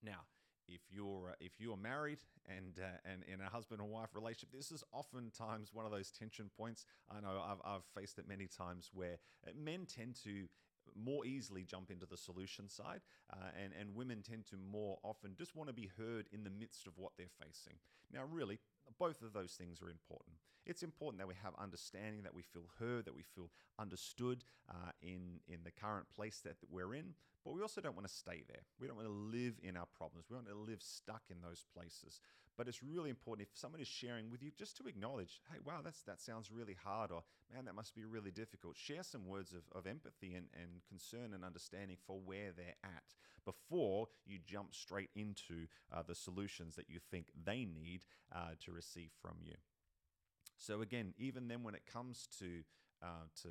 Now, 0.03 0.22
if 0.67 0.82
you're 0.89 1.29
uh, 1.32 1.36
if 1.39 1.53
you're 1.60 1.77
married 1.77 2.20
and 2.48 2.79
uh, 2.79 3.12
and 3.12 3.24
in 3.24 3.41
a 3.41 3.50
husband 3.50 3.82
and 3.82 3.89
wife 3.89 4.10
relationship, 4.13 4.50
this 4.51 4.72
is 4.72 4.84
oftentimes 4.91 5.70
one 5.74 5.86
of 5.86 5.91
those 5.91 6.12
tension 6.12 6.50
points. 6.58 6.86
I 7.10 7.20
know 7.22 7.41
I've, 7.46 7.60
I've 7.65 7.86
faced 7.96 8.20
it 8.20 8.27
many 8.27 8.48
times 8.48 8.89
where 8.93 9.17
uh, 9.48 9.51
men 9.55 9.86
tend 9.86 10.15
to 10.24 10.48
more 10.95 11.25
easily 11.25 11.63
jump 11.63 11.91
into 11.91 12.05
the 12.05 12.17
solution 12.17 12.69
side, 12.69 13.01
uh, 13.31 13.49
and 13.61 13.73
and 13.79 13.95
women 13.95 14.21
tend 14.21 14.45
to 14.47 14.55
more 14.57 14.97
often 15.03 15.35
just 15.37 15.55
want 15.55 15.69
to 15.69 15.73
be 15.73 15.89
heard 15.97 16.27
in 16.31 16.43
the 16.43 16.49
midst 16.49 16.87
of 16.87 16.97
what 16.97 17.13
they're 17.17 17.27
facing. 17.39 17.77
Now, 18.11 18.21
really, 18.31 18.59
both 18.99 19.21
of 19.21 19.33
those 19.33 19.53
things 19.53 19.81
are 19.81 19.89
important. 19.89 20.37
It's 20.65 20.83
important 20.83 21.19
that 21.19 21.27
we 21.27 21.33
have 21.43 21.53
understanding, 21.59 22.23
that 22.23 22.33
we 22.33 22.41
feel 22.41 22.69
heard, 22.79 23.05
that 23.05 23.15
we 23.15 23.23
feel 23.23 23.49
understood 23.79 24.43
uh, 24.69 24.91
in 25.01 25.39
in 25.47 25.59
the 25.63 25.71
current 25.71 26.09
place 26.09 26.39
that, 26.43 26.59
that 26.59 26.71
we're 26.71 26.93
in. 26.93 27.15
But 27.43 27.53
we 27.53 27.61
also 27.61 27.81
don't 27.81 27.95
want 27.95 28.07
to 28.07 28.13
stay 28.13 28.43
there. 28.47 28.63
We 28.79 28.87
don't 28.87 28.95
want 28.95 29.07
to 29.07 29.13
live 29.13 29.55
in 29.61 29.75
our 29.75 29.87
problems. 29.97 30.27
We 30.29 30.35
want 30.35 30.47
to 30.47 30.55
live 30.55 30.81
stuck 30.81 31.23
in 31.29 31.41
those 31.41 31.65
places. 31.75 32.21
But 32.55 32.67
it's 32.67 32.83
really 32.83 33.10
important 33.10 33.48
if 33.48 33.57
someone 33.57 33.81
is 33.81 33.88
sharing 33.88 34.29
with 34.29 34.43
you 34.43 34.51
just 34.55 34.77
to 34.77 34.88
acknowledge, 34.88 35.41
hey, 35.51 35.57
wow, 35.65 35.81
that's 35.83 36.03
that 36.03 36.22
sounds 36.22 36.51
really 36.51 36.77
hard, 36.83 37.12
or 37.12 37.24
man, 37.53 37.65
that 37.65 37.75
must 37.75 37.95
be 37.95 38.05
really 38.05 38.29
difficult. 38.29 38.77
Share 38.77 39.03
some 39.03 39.27
words 39.27 39.53
of, 39.53 39.63
of 39.75 39.88
empathy 39.88 40.36
and, 40.36 40.48
and 40.53 40.81
concern 40.88 41.33
and 41.33 41.43
understanding 41.43 41.98
for 42.05 42.19
where 42.24 42.51
they're 42.55 42.75
at 42.83 43.15
before 43.43 44.07
you 44.25 44.38
jump 44.45 44.75
straight 44.75 45.10
into 45.15 45.67
uh, 45.91 46.03
the 46.03 46.15
solutions 46.15 46.75
that 46.75 46.89
you 46.89 47.00
think 47.00 47.27
they 47.43 47.65
need 47.65 48.01
uh, 48.33 48.51
to 48.63 48.72
receive 48.72 49.10
from 49.19 49.38
you. 49.43 49.55
So 50.57 50.81
again, 50.81 51.13
even 51.17 51.48
then, 51.48 51.63
when 51.63 51.75
it 51.75 51.88
comes 51.91 52.27
to 52.39 52.62
uh, 53.01 53.25
to 53.41 53.50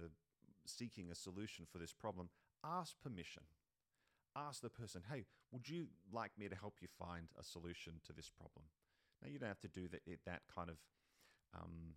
seeking 0.65 1.11
a 1.11 1.15
solution 1.17 1.67
for 1.71 1.79
this 1.79 1.93
problem, 1.93 2.29
ask 2.65 2.95
permission 3.03 3.43
ask 4.37 4.63
the 4.63 4.71
person, 4.71 5.03
hey, 5.11 5.25
would 5.51 5.69
you 5.69 5.89
like 6.13 6.33
me 6.39 6.49
to 6.49 6.55
help 6.55 6.77
you 6.81 6.89
find 6.99 7.29
a 7.39 7.45
solution 7.45 7.95
to 8.07 8.13
this 8.13 8.31
problem? 8.31 8.65
Now, 9.23 9.31
you 9.31 9.39
don't 9.39 9.49
have 9.49 9.61
to 9.61 9.69
do 9.69 9.89
that, 9.89 10.01
that 10.27 10.43
kind 10.55 10.69
of, 10.69 10.77
um, 11.55 11.95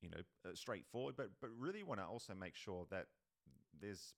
you 0.00 0.08
know, 0.08 0.22
uh, 0.46 0.54
straightforward, 0.54 1.14
but, 1.16 1.30
but 1.40 1.50
really 1.58 1.82
want 1.82 2.00
to 2.00 2.06
also 2.06 2.34
make 2.34 2.54
sure 2.54 2.86
that 2.90 3.06
there's 3.78 4.14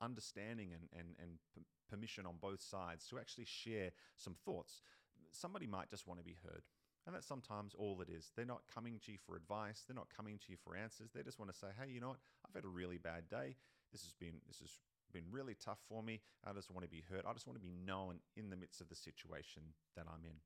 understanding 0.00 0.70
and, 0.72 0.88
and, 0.98 1.16
and 1.20 1.64
permission 1.90 2.26
on 2.26 2.34
both 2.40 2.62
sides 2.62 3.06
to 3.08 3.18
actually 3.18 3.46
share 3.46 3.90
some 4.16 4.36
thoughts. 4.44 4.82
Somebody 5.30 5.66
might 5.66 5.90
just 5.90 6.06
want 6.06 6.20
to 6.20 6.24
be 6.24 6.36
heard. 6.44 6.62
And 7.06 7.14
that's 7.14 7.26
sometimes 7.26 7.74
all 7.76 8.00
it 8.00 8.08
is. 8.08 8.32
They're 8.34 8.46
not 8.46 8.62
coming 8.72 8.98
to 9.04 9.12
you 9.12 9.18
for 9.26 9.36
advice. 9.36 9.84
They're 9.86 9.94
not 9.94 10.08
coming 10.14 10.38
to 10.38 10.52
you 10.52 10.56
for 10.56 10.74
answers. 10.74 11.10
They 11.14 11.22
just 11.22 11.38
want 11.38 11.52
to 11.52 11.58
say, 11.58 11.66
hey, 11.78 11.90
you 11.90 12.00
know 12.00 12.08
what? 12.08 12.20
I've 12.46 12.54
had 12.54 12.64
a 12.64 12.68
really 12.68 12.96
bad 12.96 13.28
day. 13.28 13.56
This 13.92 14.02
has 14.04 14.14
been 14.14 14.40
this 14.46 14.60
has 14.60 14.70
been 15.12 15.24
really 15.30 15.54
tough 15.54 15.78
for 15.86 16.02
me. 16.02 16.20
I 16.44 16.52
just 16.52 16.70
want 16.70 16.84
to 16.84 16.90
be 16.90 17.04
heard. 17.08 17.22
I 17.28 17.32
just 17.34 17.46
want 17.46 17.60
to 17.60 17.62
be 17.62 17.72
known 17.86 18.20
in 18.36 18.48
the 18.48 18.56
midst 18.56 18.80
of 18.80 18.88
the 18.88 18.96
situation 18.96 19.62
that 19.96 20.06
I'm 20.08 20.24
in. 20.24 20.40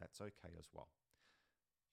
That's 0.00 0.20
okay 0.20 0.54
as 0.58 0.68
well. 0.72 0.88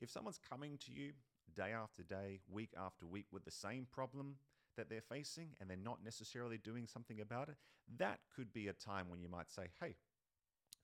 If 0.02 0.10
someone's 0.10 0.40
coming 0.50 0.78
to 0.86 0.92
you 0.92 1.14
day 1.56 1.72
after 1.72 2.04
day, 2.04 2.40
week 2.52 2.72
after 2.78 3.06
week 3.06 3.28
with 3.32 3.46
the 3.46 3.52
same 3.52 3.88
problem 3.92 4.36
that 4.76 4.90
they're 4.90 5.02
facing 5.02 5.50
and 5.60 5.70
they're 5.70 5.78
not 5.78 6.04
necessarily 6.04 6.58
doing 6.58 6.88
something 6.88 7.22
about 7.22 7.50
it, 7.50 7.56
that 7.98 8.20
could 8.36 8.52
be 8.52 8.68
a 8.68 8.74
time 8.74 9.10
when 9.10 9.22
you 9.22 9.30
might 9.30 9.52
say, 9.52 9.68
hey, 9.80 9.96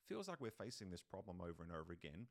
feels 0.08 0.28
like 0.28 0.40
we're 0.40 0.52
facing 0.52 0.90
this 0.90 1.02
problem 1.02 1.42
over 1.42 1.64
and 1.64 1.72
over 1.72 1.92
again. 1.92 2.28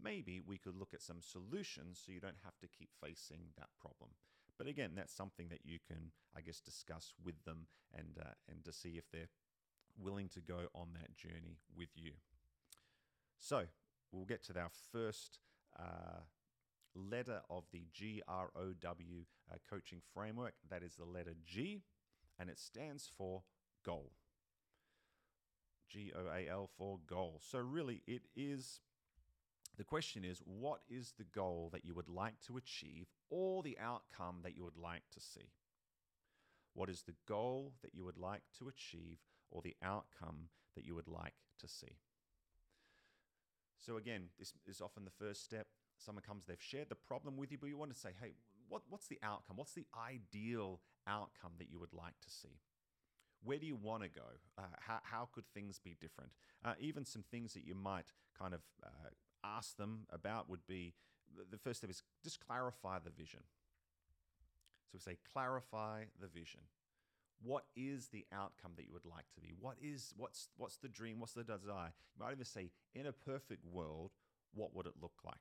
Maybe 0.00 0.40
we 0.46 0.58
could 0.58 0.76
look 0.76 0.94
at 0.94 1.02
some 1.02 1.20
solutions 1.20 2.00
so 2.04 2.12
you 2.12 2.20
don't 2.20 2.44
have 2.44 2.58
to 2.60 2.68
keep 2.68 2.90
facing 3.02 3.40
that 3.56 3.68
problem. 3.80 4.10
But 4.58 4.66
again, 4.66 4.92
that's 4.94 5.14
something 5.14 5.48
that 5.48 5.60
you 5.64 5.78
can, 5.86 6.10
I 6.36 6.40
guess, 6.40 6.60
discuss 6.60 7.14
with 7.24 7.42
them 7.44 7.66
and 7.96 8.18
uh, 8.20 8.34
and 8.50 8.64
to 8.64 8.72
see 8.72 8.98
if 8.98 9.04
they're 9.12 9.30
willing 9.98 10.28
to 10.30 10.40
go 10.40 10.66
on 10.74 10.88
that 10.94 11.16
journey 11.16 11.58
with 11.76 11.90
you. 11.94 12.12
So 13.38 13.64
we'll 14.12 14.24
get 14.24 14.44
to 14.44 14.58
our 14.58 14.70
first 14.92 15.38
uh, 15.78 16.22
letter 16.94 17.40
of 17.50 17.64
the 17.72 17.84
GROW 17.96 18.50
uh, 19.50 19.56
coaching 19.68 20.00
framework. 20.14 20.54
That 20.70 20.82
is 20.82 20.94
the 20.94 21.04
letter 21.04 21.34
G, 21.44 21.82
and 22.38 22.50
it 22.50 22.58
stands 22.58 23.10
for 23.16 23.42
goal. 23.84 24.12
G 25.88 26.12
O 26.14 26.28
A 26.30 26.50
L 26.50 26.68
for 26.76 26.98
goal. 27.06 27.40
So, 27.42 27.58
really, 27.58 28.02
it 28.06 28.22
is 28.36 28.80
the 29.78 29.84
question 29.84 30.24
is 30.24 30.42
what 30.44 30.80
is 30.88 31.14
the 31.16 31.24
goal 31.24 31.70
that 31.72 31.84
you 31.84 31.94
would 31.94 32.08
like 32.08 32.40
to 32.46 32.56
achieve 32.56 33.06
or 33.30 33.62
the 33.62 33.78
outcome 33.80 34.40
that 34.42 34.56
you 34.56 34.64
would 34.64 34.76
like 34.76 35.04
to 35.14 35.20
see? 35.20 35.52
What 36.74 36.90
is 36.90 37.02
the 37.02 37.14
goal 37.26 37.72
that 37.82 37.94
you 37.94 38.04
would 38.04 38.18
like 38.18 38.42
to 38.58 38.68
achieve 38.68 39.18
or 39.50 39.62
the 39.62 39.76
outcome 39.82 40.48
that 40.74 40.84
you 40.84 40.94
would 40.94 41.08
like 41.08 41.34
to 41.60 41.68
see? 41.68 41.96
So, 43.78 43.96
again, 43.96 44.30
this 44.38 44.52
is 44.66 44.80
often 44.80 45.04
the 45.04 45.24
first 45.24 45.44
step. 45.44 45.66
Someone 45.98 46.22
comes, 46.22 46.44
they've 46.46 46.60
shared 46.60 46.88
the 46.88 46.94
problem 46.94 47.36
with 47.36 47.50
you, 47.50 47.58
but 47.58 47.68
you 47.68 47.76
want 47.76 47.92
to 47.92 47.98
say, 47.98 48.10
hey, 48.20 48.32
what, 48.68 48.82
what's 48.88 49.06
the 49.06 49.18
outcome? 49.22 49.56
What's 49.56 49.72
the 49.72 49.86
ideal 49.96 50.80
outcome 51.06 51.52
that 51.58 51.70
you 51.70 51.78
would 51.80 51.92
like 51.92 52.20
to 52.22 52.30
see? 52.30 52.60
Where 53.42 53.58
do 53.58 53.66
you 53.66 53.76
want 53.76 54.02
to 54.02 54.08
go? 54.08 54.26
Uh, 54.58 54.62
how, 54.80 54.98
how 55.02 55.28
could 55.32 55.44
things 55.54 55.78
be 55.78 55.96
different? 56.00 56.30
Uh, 56.64 56.74
even 56.80 57.04
some 57.04 57.24
things 57.30 57.54
that 57.54 57.64
you 57.64 57.74
might 57.74 58.06
kind 58.38 58.52
of 58.52 58.60
uh, 58.84 59.10
ask 59.44 59.76
them 59.76 60.06
about 60.10 60.50
would 60.50 60.66
be 60.66 60.94
the 61.50 61.58
first 61.58 61.78
step 61.80 61.90
is 61.90 62.02
just 62.24 62.44
clarify 62.44 62.98
the 62.98 63.10
vision. 63.10 63.40
So 64.86 64.94
we 64.94 65.00
say 65.00 65.18
clarify 65.32 66.04
the 66.20 66.26
vision. 66.26 66.60
What 67.42 67.64
is 67.76 68.08
the 68.08 68.26
outcome 68.32 68.72
that 68.76 68.86
you 68.86 68.92
would 68.92 69.04
like 69.04 69.30
to 69.34 69.40
be? 69.40 69.52
What 69.58 69.76
is 69.80 70.12
what's 70.16 70.48
what's 70.56 70.76
the 70.78 70.88
dream? 70.88 71.20
What's 71.20 71.34
the 71.34 71.44
desire? 71.44 71.92
You 72.16 72.24
might 72.24 72.32
even 72.32 72.44
say, 72.44 72.70
in 72.94 73.06
a 73.06 73.12
perfect 73.12 73.64
world, 73.64 74.10
what 74.54 74.74
would 74.74 74.86
it 74.86 74.94
look 75.00 75.20
like? 75.24 75.38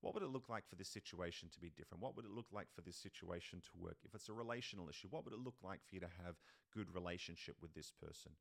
What 0.00 0.12
would 0.12 0.22
it 0.22 0.28
look 0.28 0.50
like 0.50 0.68
for 0.68 0.76
this 0.76 0.90
situation 0.90 1.48
to 1.54 1.60
be 1.60 1.70
different? 1.74 2.02
What 2.02 2.14
would 2.14 2.26
it 2.26 2.30
look 2.30 2.52
like 2.52 2.68
for 2.74 2.82
this 2.82 2.96
situation 2.96 3.62
to 3.62 3.70
work? 3.82 3.96
If 4.04 4.14
it's 4.14 4.28
a 4.28 4.34
relational 4.34 4.88
issue, 4.90 5.08
what 5.08 5.24
would 5.24 5.32
it 5.32 5.40
look 5.40 5.56
like 5.62 5.80
for 5.88 5.94
you 5.94 6.00
to 6.00 6.10
have 6.26 6.36
good 6.74 6.94
relationship 6.94 7.56
with 7.62 7.72
this 7.72 7.90
person? 7.90 8.32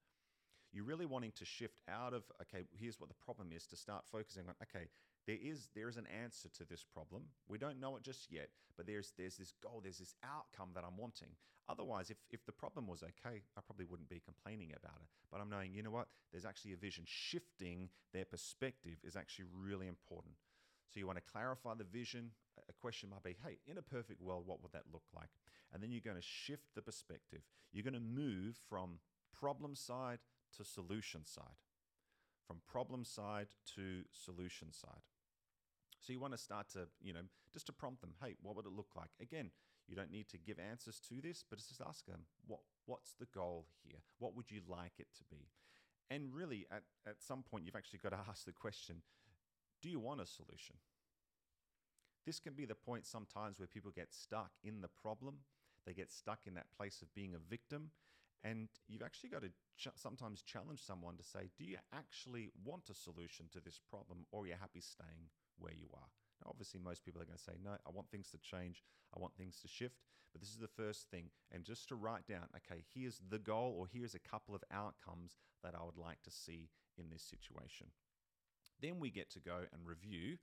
You're 0.74 0.84
really 0.84 1.06
wanting 1.06 1.32
to 1.38 1.46
shift 1.46 1.80
out 1.88 2.14
of 2.14 2.24
okay, 2.42 2.66
here's 2.78 3.00
what 3.00 3.08
the 3.08 3.16
problem 3.24 3.52
is 3.56 3.66
to 3.68 3.78
start 3.78 4.04
focusing 4.12 4.44
on 4.50 4.56
okay, 4.64 4.88
there 5.26 5.38
is 5.42 5.70
there 5.76 5.88
is 5.88 5.98
an 5.98 6.08
answer 6.08 6.50
to 6.58 6.66
this 6.66 6.84
problem. 6.84 7.24
We 7.48 7.58
don't 7.58 7.80
know 7.80 7.96
it 7.96 8.04
just 8.04 8.32
yet, 8.32 8.50
but 8.76 8.86
there's 8.86 9.14
there's 9.18 9.38
this 9.38 9.54
goal, 9.62 9.82
there's 9.82 10.00
this 10.00 10.16
outcome 10.24 10.70
that 10.76 10.84
I'm 10.86 10.98
wanting. 10.98 11.30
Otherwise, 11.70 12.10
if 12.10 12.18
if 12.32 12.46
the 12.46 12.52
problem 12.52 12.88
was 12.88 13.04
okay, 13.04 13.44
I 13.58 13.62
probably 13.62 13.86
wouldn't 13.86 14.10
be 14.10 14.22
complaining 14.24 14.74
about 14.76 15.00
it. 15.02 15.08
But 15.32 15.40
I'm 15.42 15.50
knowing, 15.50 15.74
you 15.74 15.84
know 15.84 15.92
what? 15.92 16.08
There's 16.32 16.46
actually 16.46 16.74
a 16.74 16.78
vision. 16.78 17.06
Shifting 17.08 17.90
their 18.12 18.26
perspective 18.26 18.98
is 19.04 19.16
actually 19.16 19.46
really 19.56 19.88
important. 19.88 20.36
So 20.94 21.00
you 21.00 21.08
want 21.08 21.18
to 21.18 21.32
clarify 21.32 21.74
the 21.76 21.86
vision. 21.86 22.32
A 22.70 22.74
question 22.74 23.10
might 23.10 23.24
be, 23.24 23.36
hey, 23.44 23.58
in 23.66 23.80
a 23.80 23.82
perfect 23.82 24.22
world, 24.22 24.44
what 24.46 24.62
would 24.62 24.74
that 24.74 24.84
look 24.94 25.04
like? 25.16 25.30
And 25.74 25.82
then 25.82 25.92
you're 25.92 26.02
going 26.02 26.18
to 26.18 26.22
shift 26.22 26.68
the 26.76 26.84
perspective. 26.84 27.42
You're 27.72 27.84
going 27.84 27.96
to 27.96 28.00
move 28.00 28.60
from 28.70 29.00
problem 29.34 29.76
side 29.76 30.20
to 30.58 30.64
solution 30.64 31.26
side, 31.26 31.58
from 32.46 32.58
problem 32.68 33.04
side 33.04 33.48
to 33.76 34.04
solution 34.12 34.72
side. 34.72 35.02
So 36.04 36.12
you 36.12 36.20
want 36.20 36.34
to 36.34 36.38
start 36.38 36.68
to, 36.74 36.88
you 37.02 37.14
know, 37.14 37.22
just 37.54 37.66
to 37.68 37.74
prompt 37.74 38.02
them, 38.02 38.14
hey, 38.22 38.36
what 38.42 38.58
would 38.58 38.66
it 38.66 38.74
look 38.74 38.90
like? 38.96 39.10
Again, 39.22 39.52
you 39.88 39.96
don't 39.96 40.12
need 40.12 40.28
to 40.30 40.38
give 40.38 40.60
answers 40.60 41.00
to 41.08 41.22
this, 41.22 41.46
but 41.50 41.60
just 41.60 41.82
ask 41.88 42.06
them, 42.06 42.26
what, 42.46 42.60
what's 42.86 43.14
the 43.14 43.28
goal 43.34 43.68
here? 43.84 44.00
What 44.20 44.36
would 44.36 44.52
you 44.52 44.60
like 44.68 45.00
it 45.00 45.08
to 45.18 45.24
be? 45.32 45.48
And 46.10 46.34
really, 46.34 46.68
at, 46.70 46.84
at 47.08 47.22
some 47.22 47.42
point, 47.42 47.66
you've 47.66 47.76
actually 47.76 48.00
got 48.00 48.10
to 48.10 48.20
ask 48.30 48.46
the 48.46 48.52
question 48.52 49.02
do 49.82 49.90
you 49.90 50.00
want 50.00 50.22
a 50.22 50.26
solution? 50.26 50.78
This 52.26 52.40
can 52.40 52.54
be 52.54 52.66
the 52.66 52.76
point 52.76 53.06
sometimes 53.06 53.60
where 53.60 53.68
people 53.68 53.92
get 53.92 54.14
stuck 54.14 54.52
in 54.64 54.80
the 54.80 54.88
problem. 54.88 55.40
They 55.86 55.94
get 55.94 56.10
stuck 56.10 56.40
in 56.46 56.54
that 56.54 56.72
place 56.78 57.02
of 57.02 57.14
being 57.14 57.34
a 57.36 57.50
victim. 57.50 57.92
And 58.46 58.70
you've 58.88 59.02
actually 59.02 59.30
got 59.30 59.42
to 59.42 59.50
ch- 59.78 59.96
sometimes 59.96 60.42
challenge 60.42 60.82
someone 60.82 61.18
to 61.18 61.24
say, 61.24 61.50
Do 61.58 61.66
you 61.66 61.78
actually 61.94 62.50
want 62.64 62.90
a 62.90 62.94
solution 62.94 63.48
to 63.52 63.60
this 63.60 63.80
problem, 63.90 64.26
or 64.32 64.44
are 64.44 64.48
you 64.48 64.56
happy 64.60 64.80
staying 64.80 65.28
where 65.58 65.74
you 65.74 65.88
are? 65.94 66.10
Now, 66.42 66.50
obviously, 66.50 66.80
most 66.80 67.06
people 67.06 67.22
are 67.22 67.26
going 67.26 67.38
to 67.38 67.44
say, 67.44 67.54
No, 67.64 67.72
I 67.72 67.92
want 67.92 68.10
things 68.10 68.30
to 68.32 68.38
change. 68.38 68.84
I 69.16 69.20
want 69.20 69.36
things 69.36 69.60
to 69.62 69.68
shift. 69.68 69.96
But 70.32 70.42
this 70.42 70.50
is 70.50 70.58
the 70.58 70.68
first 70.68 71.10
thing. 71.12 71.30
And 71.52 71.64
just 71.64 71.88
to 71.90 71.96
write 71.96 72.26
down, 72.26 72.48
okay, 72.58 72.84
here's 72.94 73.22
the 73.30 73.38
goal, 73.38 73.76
or 73.78 73.88
here's 73.92 74.16
a 74.16 74.20
couple 74.20 74.56
of 74.56 74.64
outcomes 74.72 75.38
that 75.64 75.76
I 75.80 75.84
would 75.84 75.98
like 75.98 76.22
to 76.24 76.32
see 76.32 76.70
in 76.98 77.10
this 77.12 77.22
situation. 77.22 77.88
Then 78.82 79.00
we 79.00 79.12
get 79.12 79.30
to 79.32 79.40
go 79.40 79.60
and 79.72 79.86
review 79.86 80.38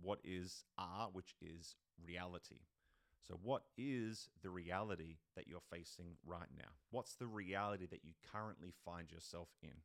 what 0.00 0.20
is 0.24 0.64
R, 0.78 1.08
which 1.12 1.34
is 1.42 1.76
reality. 2.02 2.60
So, 3.26 3.38
what 3.42 3.64
is 3.76 4.30
the 4.42 4.50
reality 4.50 5.16
that 5.36 5.46
you're 5.46 5.60
facing 5.70 6.16
right 6.24 6.48
now? 6.56 6.70
What's 6.90 7.14
the 7.14 7.26
reality 7.26 7.86
that 7.86 8.04
you 8.04 8.12
currently 8.32 8.72
find 8.84 9.10
yourself 9.10 9.48
in? 9.62 9.82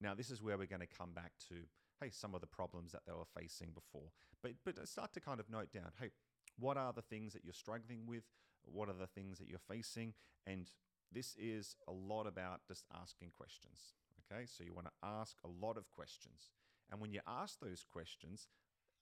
Now, 0.00 0.14
this 0.14 0.30
is 0.30 0.42
where 0.42 0.58
we're 0.58 0.66
going 0.66 0.80
to 0.80 0.86
come 0.86 1.12
back 1.12 1.32
to, 1.48 1.54
hey, 2.00 2.10
some 2.10 2.34
of 2.34 2.40
the 2.40 2.46
problems 2.46 2.92
that 2.92 3.02
they 3.06 3.12
were 3.12 3.28
facing 3.38 3.70
before. 3.70 4.10
But, 4.42 4.52
but 4.64 4.88
start 4.88 5.12
to 5.14 5.20
kind 5.20 5.40
of 5.40 5.50
note 5.50 5.72
down, 5.72 5.92
hey, 6.00 6.10
what 6.58 6.76
are 6.76 6.92
the 6.92 7.02
things 7.02 7.32
that 7.32 7.44
you're 7.44 7.52
struggling 7.52 8.06
with? 8.06 8.24
What 8.64 8.88
are 8.88 8.94
the 8.94 9.06
things 9.06 9.38
that 9.38 9.48
you're 9.48 9.58
facing? 9.58 10.14
And 10.46 10.70
this 11.12 11.34
is 11.38 11.76
a 11.88 11.92
lot 11.92 12.26
about 12.26 12.60
just 12.66 12.84
asking 12.94 13.30
questions. 13.36 13.94
Okay, 14.32 14.46
so 14.46 14.62
you 14.64 14.72
want 14.72 14.86
to 14.86 15.06
ask 15.06 15.36
a 15.44 15.48
lot 15.48 15.76
of 15.76 15.90
questions. 15.90 16.50
And 16.90 17.00
when 17.00 17.12
you 17.12 17.20
ask 17.26 17.58
those 17.60 17.84
questions, 17.90 18.48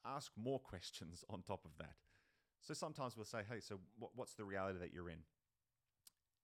ask 0.04 0.32
more 0.36 0.58
questions 0.60 1.24
on 1.28 1.42
top 1.42 1.64
of 1.64 1.72
that. 1.78 1.94
So 2.60 2.74
sometimes 2.74 3.16
we'll 3.16 3.24
say, 3.24 3.42
hey, 3.48 3.60
so 3.60 3.78
what, 3.98 4.10
what's 4.14 4.34
the 4.34 4.44
reality 4.44 4.78
that 4.80 4.92
you're 4.92 5.10
in? 5.10 5.20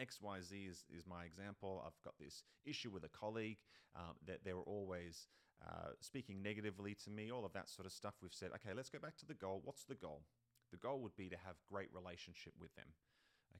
XYZ 0.00 0.70
is, 0.70 0.84
is 0.90 1.06
my 1.06 1.24
example. 1.24 1.82
I've 1.86 2.00
got 2.04 2.14
this 2.18 2.42
issue 2.64 2.90
with 2.90 3.04
a 3.04 3.08
colleague 3.08 3.58
um, 3.96 4.14
that 4.26 4.44
they 4.44 4.52
were 4.52 4.62
always 4.62 5.28
uh, 5.66 5.90
speaking 6.00 6.42
negatively 6.42 6.94
to 7.04 7.10
me, 7.10 7.30
all 7.30 7.44
of 7.44 7.52
that 7.52 7.68
sort 7.68 7.86
of 7.86 7.92
stuff. 7.92 8.14
We've 8.22 8.34
said, 8.34 8.50
okay, 8.56 8.74
let's 8.74 8.90
go 8.90 8.98
back 8.98 9.16
to 9.18 9.26
the 9.26 9.34
goal. 9.34 9.60
What's 9.64 9.84
the 9.84 9.94
goal? 9.94 10.22
The 10.70 10.76
goal 10.76 11.00
would 11.00 11.16
be 11.16 11.28
to 11.28 11.36
have 11.36 11.56
great 11.70 11.88
relationship 11.92 12.52
with 12.58 12.74
them. 12.74 12.88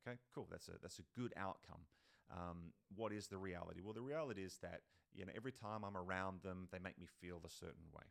Okay, 0.02 0.18
cool. 0.34 0.49
That's 0.50 0.68
a 0.68 0.73
that's 0.82 0.99
a 0.99 1.18
good 1.18 1.32
outcome. 1.37 1.87
Um, 2.30 2.73
what 2.94 3.12
is 3.12 3.28
the 3.28 3.38
reality? 3.38 3.80
Well, 3.82 3.94
the 3.94 4.02
reality 4.02 4.42
is 4.42 4.58
that 4.62 4.80
you 5.14 5.25
know 5.25 5.32
every 5.37 5.52
time 5.52 5.84
I'm 5.84 5.96
around 5.96 6.42
them, 6.42 6.68
they 6.73 6.78
make 6.78 6.99
me 6.99 7.06
feel 7.20 7.40
a 7.44 7.50
certain 7.50 7.88
way. 7.94 8.04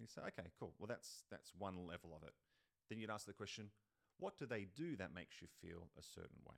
You 0.00 0.06
say, 0.06 0.22
okay, 0.28 0.50
cool. 0.58 0.74
Well, 0.78 0.88
that's 0.88 1.24
that's 1.30 1.52
one 1.56 1.86
level 1.86 2.10
of 2.16 2.22
it. 2.26 2.34
Then 2.88 2.98
you'd 2.98 3.10
ask 3.10 3.26
the 3.26 3.32
question, 3.32 3.70
what 4.18 4.38
do 4.38 4.46
they 4.46 4.66
do 4.76 4.96
that 4.96 5.14
makes 5.14 5.40
you 5.40 5.48
feel 5.60 5.88
a 5.98 6.02
certain 6.02 6.42
way? 6.46 6.56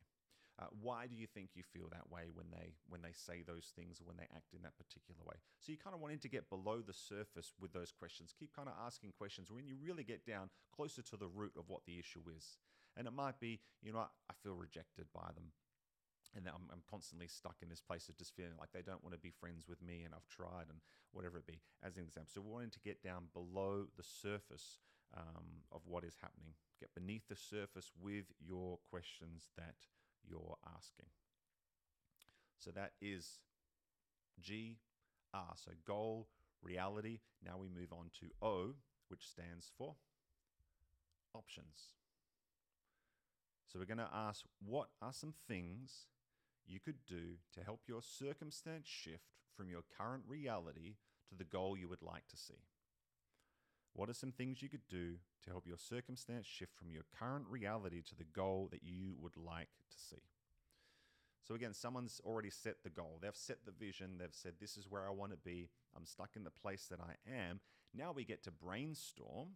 Uh, 0.55 0.71
why 0.71 1.07
do 1.07 1.17
you 1.17 1.27
think 1.27 1.51
you 1.55 1.65
feel 1.67 1.89
that 1.91 2.07
way 2.11 2.31
when 2.33 2.47
they 2.55 2.79
when 2.87 3.03
they 3.03 3.11
say 3.11 3.43
those 3.43 3.73
things 3.75 3.99
or 3.99 4.07
when 4.07 4.17
they 4.17 4.31
act 4.31 4.55
in 4.55 4.63
that 4.63 4.79
particular 4.79 5.19
way? 5.27 5.35
So 5.59 5.73
you 5.73 5.79
kind 5.79 5.95
of 5.95 6.01
wanting 6.01 6.23
to 6.23 6.29
get 6.29 6.49
below 6.49 6.79
the 6.79 6.95
surface 6.95 7.53
with 7.59 7.73
those 7.73 7.91
questions. 7.91 8.35
Keep 8.39 8.55
kind 8.55 8.69
of 8.69 8.75
asking 8.79 9.19
questions 9.19 9.51
when 9.51 9.67
you 9.67 9.75
really 9.83 10.05
get 10.05 10.25
down 10.25 10.51
closer 10.71 11.03
to 11.03 11.17
the 11.17 11.27
root 11.27 11.53
of 11.59 11.67
what 11.67 11.83
the 11.87 11.99
issue 11.99 12.23
is. 12.31 12.59
And 12.97 13.09
it 13.09 13.13
might 13.13 13.41
be, 13.41 13.59
you 13.83 13.93
know, 13.93 13.99
I 13.99 14.35
feel 14.43 14.55
rejected 14.55 15.07
by 15.13 15.35
them. 15.35 15.51
And 16.37 16.47
I'm, 16.47 16.71
I'm 16.71 16.83
constantly 16.91 17.27
stuck 17.27 17.57
in 17.63 17.69
this 17.69 17.81
place 17.83 18.09
of 18.09 18.17
just 18.17 18.35
feeling 18.35 18.59
like 18.59 18.71
they 18.73 18.83
don't 18.83 19.03
want 19.03 19.15
to 19.15 19.21
be 19.21 19.31
friends 19.31 19.67
with 19.69 19.83
me, 19.83 20.03
and 20.03 20.15
I've 20.15 20.27
tried, 20.27 20.67
and 20.67 20.83
whatever 21.13 21.39
it 21.39 21.47
be, 21.47 21.63
as 21.83 21.97
an 21.97 22.03
example. 22.03 22.31
So, 22.35 22.41
we're 22.43 22.55
wanting 22.55 22.75
to 22.75 22.81
get 22.81 23.03
down 23.03 23.31
below 23.33 23.87
the 23.97 24.03
surface 24.03 24.79
um, 25.17 25.63
of 25.71 25.83
what 25.87 26.03
is 26.03 26.19
happening, 26.21 26.55
get 26.81 26.91
beneath 26.95 27.29
the 27.29 27.37
surface 27.37 27.93
with 28.01 28.27
your 28.43 28.79
questions 28.91 29.51
that 29.57 29.87
you're 30.29 30.57
asking. 30.77 31.07
So 32.59 32.71
that 32.73 32.93
is 33.01 33.41
G, 34.41 34.79
R. 35.33 35.53
So 35.57 35.73
goal, 35.87 36.29
reality. 36.63 37.21
Now 37.45 37.59
we 37.59 37.69
move 37.69 37.93
on 37.93 38.11
to 38.21 38.47
O, 38.47 38.75
which 39.09 39.27
stands 39.27 39.71
for 39.77 39.97
options. 41.35 41.91
So 43.67 43.79
we're 43.79 43.87
going 43.87 43.99
to 43.99 44.09
ask 44.15 44.45
what 44.65 44.89
are 45.03 45.13
some 45.13 45.35
things 45.49 46.07
you 46.67 46.81
could 46.81 47.05
do 47.07 47.39
to 47.55 47.65
help 47.65 47.81
your 47.87 48.03
circumstance 48.03 48.87
shift 48.87 49.35
from 49.57 49.69
your 49.69 49.83
current 49.99 50.23
reality 50.27 50.95
to 51.29 51.35
the 51.35 51.45
goal 51.45 51.77
you 51.77 51.89
would 51.89 52.03
like 52.03 52.27
to 52.29 52.37
see? 52.37 52.63
What 53.95 54.11
are 54.11 54.15
some 54.15 54.33
things 54.33 54.61
you 54.61 54.69
could 54.69 54.89
do 54.89 55.15
to 55.45 55.51
help 55.51 55.67
your 55.67 55.79
circumstance 55.79 56.47
shift 56.47 56.73
from 56.77 56.91
your 56.91 57.05
current 57.17 57.47
reality 57.49 58.03
to 58.03 58.17
the 58.17 58.25
goal 58.25 58.69
that 58.73 58.83
you 58.83 59.15
would 59.21 59.37
like 59.37 59.69
to 59.89 59.97
see? 59.97 60.23
So, 61.47 61.55
again, 61.55 61.75
someone's 61.75 62.21
already 62.25 62.51
set 62.51 62.83
the 62.83 62.91
goal. 62.91 63.19
They've 63.21 63.37
set 63.37 63.59
the 63.65 63.73
vision. 63.73 64.17
They've 64.19 64.29
said, 64.33 64.55
This 64.61 64.77
is 64.77 64.89
where 64.89 65.07
I 65.07 65.11
want 65.11 65.31
to 65.33 65.39
be. 65.39 65.69
I'm 65.97 66.07
stuck 66.07 66.31
in 66.37 66.43
the 66.43 66.51
place 66.51 66.87
that 66.91 67.01
I 67.01 67.15
am. 67.31 67.61
Now 67.95 68.13
we 68.13 68.25
get 68.25 68.43
to 68.45 68.51
brainstorm 68.51 69.51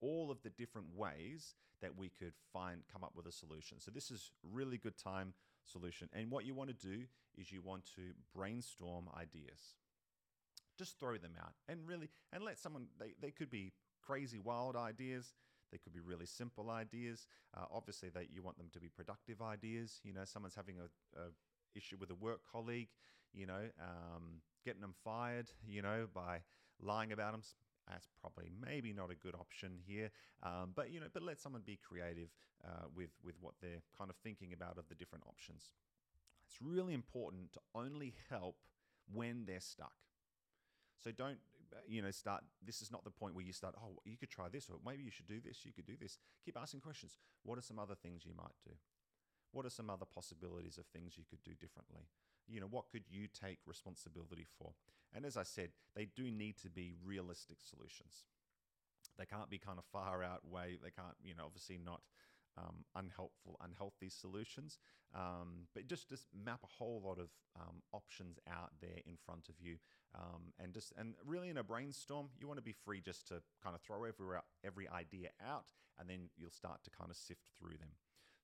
all 0.00 0.30
of 0.30 0.42
the 0.42 0.50
different 0.50 0.88
ways 0.96 1.54
that 1.80 1.96
we 1.96 2.08
could 2.08 2.32
find, 2.52 2.82
come 2.90 3.04
up 3.04 3.12
with 3.14 3.26
a 3.26 3.32
solution. 3.32 3.78
So, 3.78 3.90
this 3.90 4.10
is 4.10 4.32
really 4.42 4.78
good 4.78 4.96
time 4.96 5.34
solution. 5.64 6.08
And 6.12 6.30
what 6.30 6.44
you 6.44 6.54
want 6.54 6.70
to 6.70 6.88
do 6.88 7.04
is 7.38 7.52
you 7.52 7.60
want 7.60 7.84
to 7.96 8.14
brainstorm 8.34 9.08
ideas 9.16 9.76
just 10.76 10.98
throw 10.98 11.16
them 11.16 11.32
out 11.40 11.52
and 11.68 11.80
really 11.86 12.08
and 12.32 12.44
let 12.44 12.58
someone 12.58 12.86
they, 12.98 13.14
they 13.20 13.30
could 13.30 13.50
be 13.50 13.72
crazy 14.04 14.38
wild 14.38 14.76
ideas. 14.76 15.34
They 15.72 15.78
could 15.78 15.92
be 15.92 16.00
really 16.00 16.26
simple 16.26 16.70
ideas. 16.70 17.26
Uh, 17.56 17.64
obviously 17.72 18.08
that 18.10 18.30
you 18.32 18.42
want 18.42 18.56
them 18.56 18.68
to 18.72 18.80
be 18.80 18.88
productive 18.88 19.42
ideas. 19.42 20.00
You 20.04 20.12
know 20.12 20.24
someone's 20.24 20.54
having 20.54 20.76
a, 20.78 21.20
a 21.20 21.24
issue 21.74 21.96
with 21.98 22.10
a 22.10 22.14
work 22.14 22.40
colleague 22.50 22.88
you 23.34 23.44
know 23.46 23.68
um, 23.80 24.40
getting 24.64 24.80
them 24.80 24.94
fired 25.04 25.50
you 25.68 25.82
know 25.82 26.06
by 26.12 26.40
lying 26.80 27.12
about 27.12 27.32
them. 27.32 27.42
That's 27.88 28.08
probably 28.20 28.50
maybe 28.60 28.92
not 28.92 29.12
a 29.12 29.14
good 29.14 29.34
option 29.34 29.78
here. 29.86 30.10
Um, 30.42 30.72
but 30.74 30.90
you 30.90 31.00
know 31.00 31.06
but 31.12 31.22
let 31.22 31.40
someone 31.40 31.62
be 31.64 31.78
creative 31.88 32.28
uh, 32.64 32.86
with 32.94 33.10
with 33.24 33.36
what 33.40 33.54
they're 33.60 33.82
kind 33.96 34.10
of 34.10 34.16
thinking 34.16 34.52
about 34.52 34.78
of 34.78 34.88
the 34.88 34.94
different 34.94 35.24
options. 35.26 35.72
It's 36.48 36.58
really 36.62 36.94
important 36.94 37.52
to 37.54 37.60
only 37.74 38.14
help 38.30 38.56
when 39.12 39.44
they're 39.46 39.60
stuck 39.60 40.05
so 41.02 41.10
don't, 41.12 41.38
uh, 41.72 41.78
you 41.86 42.02
know, 42.02 42.10
start. 42.10 42.42
This 42.64 42.82
is 42.82 42.90
not 42.90 43.04
the 43.04 43.10
point 43.10 43.34
where 43.34 43.44
you 43.44 43.52
start, 43.52 43.74
oh, 43.78 43.98
you 44.04 44.16
could 44.16 44.30
try 44.30 44.48
this, 44.48 44.68
or 44.70 44.76
maybe 44.84 45.02
you 45.02 45.10
should 45.10 45.26
do 45.26 45.40
this, 45.40 45.64
you 45.64 45.72
could 45.72 45.86
do 45.86 45.96
this. 46.00 46.18
Keep 46.44 46.58
asking 46.58 46.80
questions. 46.80 47.18
What 47.44 47.58
are 47.58 47.62
some 47.62 47.78
other 47.78 47.94
things 47.94 48.24
you 48.24 48.32
might 48.36 48.56
do? 48.64 48.72
What 49.52 49.64
are 49.64 49.70
some 49.70 49.90
other 49.90 50.04
possibilities 50.04 50.78
of 50.78 50.86
things 50.86 51.16
you 51.16 51.24
could 51.28 51.42
do 51.42 51.52
differently? 51.52 52.08
You 52.46 52.60
know, 52.60 52.68
what 52.70 52.90
could 52.90 53.04
you 53.08 53.26
take 53.28 53.58
responsibility 53.66 54.46
for? 54.58 54.72
And 55.14 55.24
as 55.24 55.36
I 55.36 55.42
said, 55.42 55.70
they 55.94 56.06
do 56.14 56.30
need 56.30 56.58
to 56.58 56.70
be 56.70 56.94
realistic 57.04 57.58
solutions. 57.60 58.24
They 59.18 59.24
can't 59.24 59.48
be 59.48 59.58
kind 59.58 59.78
of 59.78 59.84
far 59.86 60.22
out 60.22 60.44
way. 60.48 60.78
They 60.82 60.90
can't, 60.90 61.16
you 61.24 61.34
know, 61.34 61.44
obviously 61.46 61.78
not 61.82 62.00
um, 62.58 62.84
unhelpful, 62.94 63.58
unhealthy 63.62 64.08
solutions. 64.08 64.78
Um, 65.14 65.68
but 65.74 65.86
just 65.86 66.08
just 66.08 66.26
map 66.34 66.60
a 66.62 66.66
whole 66.66 67.02
lot 67.04 67.18
of 67.18 67.28
um, 67.58 67.82
options 67.92 68.38
out 68.50 68.72
there 68.80 69.00
in 69.06 69.16
front 69.24 69.48
of 69.48 69.54
you, 69.60 69.76
um, 70.14 70.52
and 70.58 70.72
just 70.72 70.92
and 70.96 71.14
really 71.24 71.48
in 71.48 71.56
a 71.56 71.62
brainstorm, 71.62 72.28
you 72.38 72.46
want 72.46 72.58
to 72.58 72.62
be 72.62 72.74
free 72.84 73.00
just 73.00 73.28
to 73.28 73.42
kind 73.62 73.74
of 73.74 73.80
throw 73.80 74.04
every 74.04 74.26
every 74.64 74.88
idea 74.88 75.30
out, 75.46 75.72
and 75.98 76.08
then 76.08 76.28
you'll 76.36 76.50
start 76.50 76.82
to 76.84 76.90
kind 76.90 77.10
of 77.10 77.16
sift 77.16 77.48
through 77.58 77.76
them. 77.78 77.90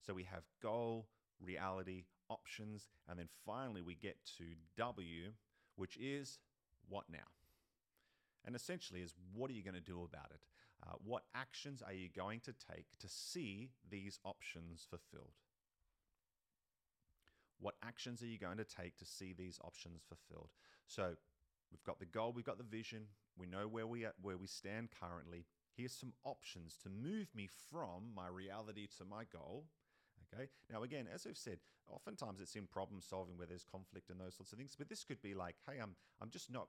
So 0.04 0.14
we 0.14 0.25
have 0.25 0.42
goal, 0.62 1.07
reality, 1.40 2.04
options, 2.28 2.88
and 3.09 3.19
then 3.19 3.28
finally 3.45 3.83
we 3.83 3.95
get 3.95 4.16
to 4.38 4.45
W, 4.76 5.33
which 5.76 5.97
is 5.97 6.38
what 6.88 7.04
now. 7.11 7.19
And 8.45 8.57
essentially, 8.57 9.02
is 9.02 9.14
what 9.35 9.50
are 9.50 9.54
you 9.54 9.62
going 9.62 9.75
to 9.75 9.81
do 9.81 10.02
about 10.02 10.31
it? 10.33 10.40
Uh, 10.85 10.95
what 11.05 11.23
actions 11.35 11.83
are 11.87 11.93
you 11.93 12.09
going 12.09 12.41
to 12.41 12.53
take 12.53 12.87
to 12.99 13.09
see 13.09 13.71
these 13.89 14.19
options 14.25 14.87
fulfilled? 14.89 15.35
What 17.61 17.75
actions 17.85 18.23
are 18.23 18.27
you 18.27 18.39
going 18.39 18.57
to 18.57 18.65
take 18.65 18.97
to 18.99 19.05
see 19.05 19.33
these 19.33 19.59
options 19.62 20.03
fulfilled? 20.09 20.51
So 20.89 21.15
we've 21.71 21.85
got 21.85 22.01
the 22.01 22.07
goal, 22.07 22.33
we've 22.35 22.45
got 22.45 22.59
the 22.59 22.65
vision, 22.65 23.03
we 23.39 23.47
know 23.47 23.69
where 23.69 23.87
we 23.87 24.05
are, 24.05 24.14
where 24.21 24.37
we 24.37 24.49
stand 24.49 24.88
currently. 24.99 25.47
Here's 25.77 25.92
some 25.92 26.12
options 26.25 26.77
to 26.83 26.90
move 26.90 27.29
me 27.35 27.49
from 27.71 28.12
my 28.14 28.27
reality 28.29 28.88
to 28.99 29.05
my 29.05 29.25
goal. 29.33 29.66
Okay. 30.35 30.49
Now, 30.71 30.83
again, 30.83 31.07
as 31.12 31.27
I've 31.27 31.37
said, 31.37 31.59
oftentimes 31.88 32.40
it's 32.40 32.57
in 32.57 32.66
problem 32.66 33.01
solving 33.01 33.37
where 33.37 33.47
there's 33.47 33.64
conflict 33.64 34.11
and 34.11 34.21
those 34.21 34.35
sorts 34.35 34.53
of 34.53 34.59
things. 34.59 34.75
But 34.77 34.88
this 34.88 35.05
could 35.05 35.23
be 35.23 35.35
like, 35.35 35.57
hey, 35.68 35.79
I'm 35.81 35.95
I'm 36.21 36.31
just 36.31 36.51
not 36.51 36.68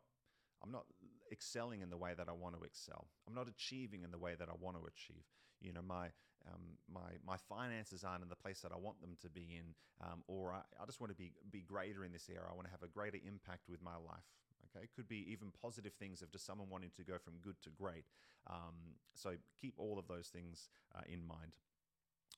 I'm 0.64 0.72
not 0.72 0.86
excelling 1.32 1.82
in 1.82 1.90
the 1.90 1.98
way 1.98 2.14
that 2.18 2.28
I 2.30 2.34
want 2.34 2.56
to 2.58 2.64
excel. 2.64 3.08
I'm 3.28 3.34
not 3.34 3.48
achieving 3.48 4.04
in 4.04 4.12
the 4.12 4.18
way 4.18 4.36
that 4.38 4.50
I 4.50 4.54
want 4.60 4.78
to 4.78 4.86
achieve. 4.86 5.24
You 5.62 5.74
know, 5.74 5.82
my 5.82 6.08
um, 6.48 6.76
my 6.92 7.16
my 7.26 7.38
finances 7.38 8.04
aren't 8.04 8.24
in 8.24 8.30
the 8.30 8.36
place 8.36 8.60
that 8.62 8.72
I 8.74 8.78
want 8.78 9.00
them 9.02 9.16
to 9.22 9.30
be 9.30 9.56
in, 9.58 9.74
um, 10.02 10.24
or 10.28 10.54
I, 10.54 10.62
I 10.82 10.86
just 10.86 11.00
want 11.00 11.12
to 11.12 11.16
be 11.16 11.32
be 11.52 11.62
greater 11.62 12.04
in 12.04 12.12
this 12.12 12.30
area. 12.30 12.48
I 12.50 12.54
want 12.54 12.68
to 12.68 12.72
have 12.72 12.84
a 12.84 12.92
greater 12.92 13.18
impact 13.26 13.70
with 13.70 13.82
my 13.82 13.96
life. 13.96 14.28
Okay, 14.76 14.84
it 14.84 14.90
could 14.96 15.08
be 15.08 15.26
even 15.32 15.52
positive 15.62 15.94
things 15.94 16.22
of 16.22 16.32
just 16.32 16.46
someone 16.46 16.70
wanting 16.70 16.92
to 16.98 17.04
go 17.04 17.18
from 17.18 17.34
good 17.42 17.56
to 17.64 17.70
great. 17.70 18.06
Um, 18.50 18.98
so 19.14 19.32
keep 19.62 19.76
all 19.78 20.00
of 20.00 20.08
those 20.08 20.28
things 20.28 20.70
uh, 20.96 21.02
in 21.08 21.26
mind. 21.26 21.56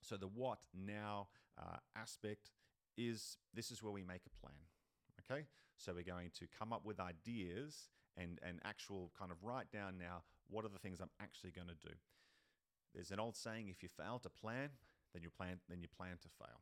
So 0.01 0.17
the 0.17 0.27
what 0.27 0.59
now 0.73 1.27
uh, 1.57 1.77
aspect 1.95 2.51
is 2.97 3.37
this 3.53 3.71
is 3.71 3.81
where 3.81 3.91
we 3.91 4.03
make 4.03 4.21
a 4.25 4.39
plan. 4.39 4.59
Okay, 5.19 5.45
so 5.77 5.93
we're 5.93 6.03
going 6.03 6.29
to 6.39 6.45
come 6.59 6.73
up 6.73 6.85
with 6.85 6.99
ideas 6.99 7.89
and, 8.17 8.39
and 8.41 8.59
actual 8.63 9.11
kind 9.17 9.31
of 9.31 9.37
write 9.43 9.71
down 9.71 9.97
now 9.97 10.23
what 10.49 10.65
are 10.65 10.69
the 10.69 10.79
things 10.79 10.99
I'm 10.99 11.09
actually 11.21 11.51
going 11.51 11.67
to 11.67 11.87
do. 11.87 11.93
There's 12.93 13.11
an 13.11 13.19
old 13.19 13.35
saying: 13.35 13.67
if 13.69 13.83
you 13.83 13.89
fail 13.89 14.19
to 14.19 14.29
plan, 14.29 14.69
then 15.13 15.21
you 15.23 15.29
plan 15.29 15.59
then 15.69 15.81
you 15.81 15.87
plan 15.87 16.17
to 16.21 16.29
fail. 16.39 16.61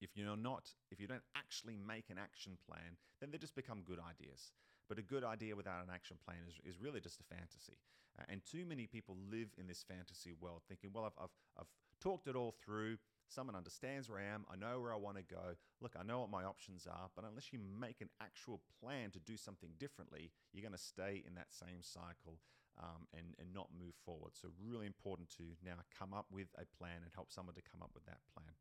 If 0.00 0.16
you're 0.16 0.36
not, 0.36 0.70
if 0.90 0.98
you 0.98 1.06
don't 1.06 1.24
actually 1.36 1.76
make 1.76 2.08
an 2.08 2.16
action 2.18 2.56
plan, 2.66 2.96
then 3.20 3.30
they 3.30 3.38
just 3.38 3.54
become 3.54 3.82
good 3.82 3.98
ideas. 3.98 4.52
But 4.88 4.98
a 4.98 5.02
good 5.02 5.24
idea 5.24 5.54
without 5.54 5.84
an 5.84 5.90
action 5.92 6.16
plan 6.24 6.38
is, 6.48 6.58
is 6.64 6.80
really 6.80 7.00
just 7.00 7.20
a 7.20 7.34
fantasy. 7.34 7.78
Uh, 8.18 8.24
and 8.28 8.40
too 8.44 8.64
many 8.64 8.86
people 8.86 9.16
live 9.30 9.48
in 9.58 9.66
this 9.66 9.84
fantasy 9.86 10.32
world 10.40 10.62
thinking, 10.68 10.90
well, 10.92 11.04
I've, 11.04 11.22
I've, 11.22 11.36
I've 11.60 11.70
talked 12.00 12.26
it 12.26 12.34
all 12.34 12.54
through. 12.64 12.96
Someone 13.30 13.54
understands 13.54 14.10
where 14.10 14.18
I 14.18 14.34
am. 14.34 14.44
I 14.50 14.56
know 14.56 14.80
where 14.80 14.92
I 14.92 14.96
want 14.96 15.16
to 15.16 15.22
go. 15.22 15.54
Look, 15.80 15.94
I 15.98 16.02
know 16.02 16.18
what 16.18 16.30
my 16.30 16.42
options 16.42 16.86
are. 16.90 17.08
But 17.14 17.24
unless 17.24 17.52
you 17.52 17.60
make 17.60 18.00
an 18.00 18.10
actual 18.20 18.60
plan 18.82 19.12
to 19.12 19.20
do 19.20 19.36
something 19.36 19.70
differently, 19.78 20.32
you're 20.52 20.66
going 20.66 20.76
to 20.76 20.82
stay 20.82 21.22
in 21.24 21.36
that 21.36 21.54
same 21.54 21.80
cycle 21.80 22.40
um, 22.82 23.06
and, 23.16 23.36
and 23.38 23.54
not 23.54 23.68
move 23.78 23.94
forward. 24.04 24.32
So, 24.34 24.48
really 24.60 24.86
important 24.86 25.30
to 25.38 25.44
now 25.64 25.78
come 25.96 26.12
up 26.12 26.26
with 26.30 26.48
a 26.58 26.66
plan 26.76 27.02
and 27.02 27.12
help 27.14 27.30
someone 27.30 27.54
to 27.54 27.62
come 27.62 27.82
up 27.82 27.90
with 27.94 28.04
that 28.06 28.18
plan. 28.34 28.54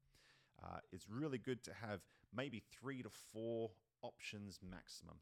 Uh, 0.62 0.80
it's 0.92 1.10
really 1.10 1.40
good 1.40 1.64
to 1.64 1.72
have 1.74 2.02
maybe 2.36 2.62
three 2.80 3.02
to 3.02 3.10
four 3.34 3.72
options 4.04 4.60
maximum. 4.62 5.18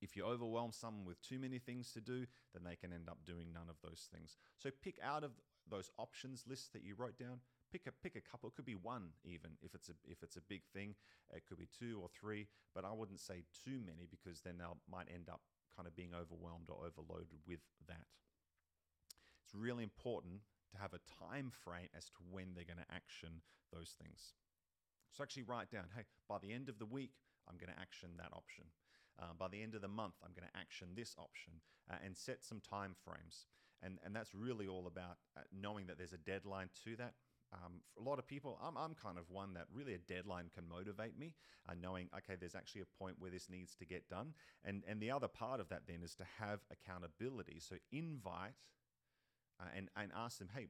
If 0.00 0.16
you 0.16 0.24
overwhelm 0.24 0.72
someone 0.72 1.04
with 1.04 1.20
too 1.20 1.38
many 1.38 1.58
things 1.58 1.92
to 1.92 2.00
do, 2.00 2.26
then 2.54 2.64
they 2.64 2.76
can 2.76 2.92
end 2.92 3.08
up 3.08 3.18
doing 3.26 3.48
none 3.52 3.68
of 3.68 3.76
those 3.82 4.08
things. 4.12 4.36
So 4.56 4.70
pick 4.82 4.96
out 5.02 5.24
of 5.24 5.32
those 5.68 5.90
options 5.98 6.44
list 6.46 6.72
that 6.72 6.84
you 6.84 6.94
wrote 6.96 7.18
down, 7.18 7.40
pick 7.76 7.86
a 7.86 7.92
pick 8.02 8.16
a 8.16 8.24
couple. 8.30 8.48
It 8.48 8.56
could 8.56 8.64
be 8.64 8.74
one 8.74 9.12
even 9.24 9.50
if 9.60 9.74
it's 9.74 9.88
a 9.88 9.96
if 10.08 10.22
it's 10.22 10.36
a 10.36 10.40
big 10.48 10.62
thing. 10.72 10.94
It 11.34 11.44
could 11.46 11.58
be 11.58 11.68
two 11.78 12.00
or 12.00 12.08
three, 12.08 12.48
but 12.74 12.84
I 12.84 12.92
wouldn't 12.92 13.20
say 13.20 13.44
too 13.64 13.80
many 13.84 14.08
because 14.10 14.40
then 14.40 14.58
they 14.58 14.64
might 14.90 15.08
end 15.12 15.28
up 15.28 15.40
kind 15.76 15.86
of 15.86 15.94
being 15.94 16.14
overwhelmed 16.14 16.70
or 16.70 16.86
overloaded 16.86 17.44
with 17.46 17.60
that. 17.88 18.06
It's 19.44 19.54
really 19.54 19.84
important 19.84 20.40
to 20.72 20.78
have 20.78 20.94
a 20.94 21.04
time 21.20 21.52
frame 21.52 21.88
as 21.94 22.06
to 22.06 22.24
when 22.30 22.54
they're 22.54 22.64
going 22.64 22.80
to 22.80 22.94
action 22.94 23.44
those 23.72 23.94
things. 24.00 24.32
So 25.12 25.22
actually 25.22 25.44
write 25.44 25.70
down, 25.70 25.92
hey, 25.94 26.04
by 26.28 26.38
the 26.38 26.52
end 26.52 26.68
of 26.68 26.78
the 26.78 26.86
week, 26.86 27.12
I'm 27.48 27.56
going 27.56 27.72
to 27.72 27.80
action 27.80 28.10
that 28.18 28.32
option. 28.32 28.64
Uh, 29.20 29.32
by 29.38 29.48
the 29.48 29.62
end 29.62 29.74
of 29.74 29.80
the 29.80 29.88
month, 29.88 30.14
I'm 30.24 30.32
going 30.32 30.48
to 30.48 30.58
action 30.58 30.88
this 30.96 31.14
option 31.18 31.60
uh, 31.90 31.96
and 32.04 32.16
set 32.16 32.44
some 32.44 32.60
time 32.60 32.94
frames. 33.04 33.46
And, 33.82 33.98
and 34.04 34.16
that's 34.16 34.34
really 34.34 34.66
all 34.66 34.86
about 34.86 35.16
uh, 35.36 35.42
knowing 35.52 35.86
that 35.86 35.96
there's 35.96 36.12
a 36.12 36.18
deadline 36.18 36.68
to 36.84 36.96
that. 36.96 37.14
Um, 37.52 37.80
for 37.94 38.00
a 38.00 38.02
lot 38.02 38.18
of 38.18 38.26
people, 38.26 38.58
I'm, 38.62 38.76
I'm 38.76 38.94
kind 38.94 39.18
of 39.18 39.30
one 39.30 39.54
that 39.54 39.66
really 39.72 39.94
a 39.94 39.98
deadline 39.98 40.50
can 40.54 40.68
motivate 40.68 41.18
me, 41.18 41.34
uh, 41.68 41.74
knowing, 41.80 42.08
okay, 42.16 42.34
there's 42.38 42.56
actually 42.56 42.82
a 42.82 42.98
point 42.98 43.16
where 43.18 43.30
this 43.30 43.48
needs 43.48 43.74
to 43.76 43.86
get 43.86 44.08
done. 44.08 44.34
And, 44.64 44.82
and 44.88 45.00
the 45.00 45.10
other 45.10 45.28
part 45.28 45.60
of 45.60 45.68
that 45.68 45.82
then 45.86 46.02
is 46.02 46.14
to 46.16 46.24
have 46.40 46.60
accountability. 46.70 47.60
So 47.60 47.76
invite 47.92 48.54
uh, 49.60 49.68
and, 49.76 49.88
and 49.96 50.10
ask 50.14 50.38
them, 50.38 50.48
hey, 50.54 50.66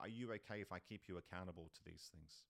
are 0.00 0.08
you 0.08 0.32
okay 0.32 0.60
if 0.60 0.72
I 0.72 0.78
keep 0.78 1.02
you 1.08 1.16
accountable 1.16 1.70
to 1.74 1.80
these 1.84 2.10
things? 2.12 2.44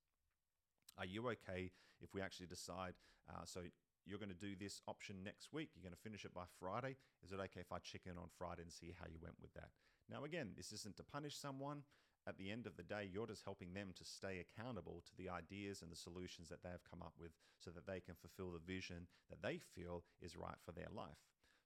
Are 0.98 1.06
you 1.06 1.28
okay 1.30 1.70
if 2.00 2.12
we 2.12 2.20
actually 2.20 2.46
decide, 2.46 2.94
uh, 3.28 3.44
so 3.44 3.61
you're 4.04 4.18
going 4.18 4.30
to 4.30 4.35
do 4.35 4.54
this 4.59 4.83
option 4.88 5.22
next 5.24 5.52
week, 5.52 5.70
you're 5.74 5.83
going 5.83 5.94
to 5.94 6.02
finish 6.02 6.24
it 6.24 6.35
by 6.35 6.44
Friday? 6.59 6.96
Is 7.24 7.33
it 7.33 7.38
okay 7.38 7.61
if 7.61 7.72
I 7.72 7.78
check 7.78 8.02
in 8.06 8.18
on 8.18 8.28
Friday 8.37 8.62
and 8.62 8.72
see 8.72 8.92
how 8.98 9.06
you 9.11 9.18
went 9.22 9.37
with 9.40 9.52
that? 9.54 9.70
Now, 10.11 10.24
again, 10.24 10.50
this 10.56 10.72
isn't 10.72 10.96
to 10.96 11.04
punish 11.04 11.37
someone 11.37 11.83
at 12.26 12.38
the 12.38 12.50
end 12.50 12.66
of 12.66 12.76
the 12.76 12.83
day, 12.83 13.09
you're 13.11 13.26
just 13.26 13.44
helping 13.44 13.72
them 13.72 13.88
to 13.96 14.04
stay 14.04 14.44
accountable 14.44 15.02
to 15.06 15.16
the 15.16 15.28
ideas 15.28 15.83
and 15.83 15.90
the 15.90 15.96
solutions 15.96 16.48
that 16.48 16.62
they 16.62 16.68
have 16.68 16.85
come 16.88 17.02
up 17.02 17.14
with 17.18 17.33
so 17.59 17.70
that 17.70 17.87
they 17.87 18.00
can 18.00 18.14
fulfill 18.14 18.52
the 18.52 18.61
vision 18.64 19.06
that 19.30 19.42
they 19.42 19.59
feel 19.74 20.04
is 20.20 20.37
right 20.37 20.59
for 20.64 20.72
their 20.72 20.88
life. 20.94 21.18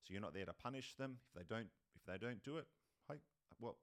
So 0.02 0.12
you're 0.12 0.22
not 0.22 0.34
there 0.34 0.46
to 0.46 0.52
punish 0.52 0.94
them 0.94 1.18
if 1.26 1.34
they 1.34 1.54
don't 1.54 1.68
if 1.96 2.04
they 2.06 2.18
don't 2.18 2.42
do 2.44 2.58
it. 2.58 2.66
Hey, 3.08 3.16
well, 3.60 3.76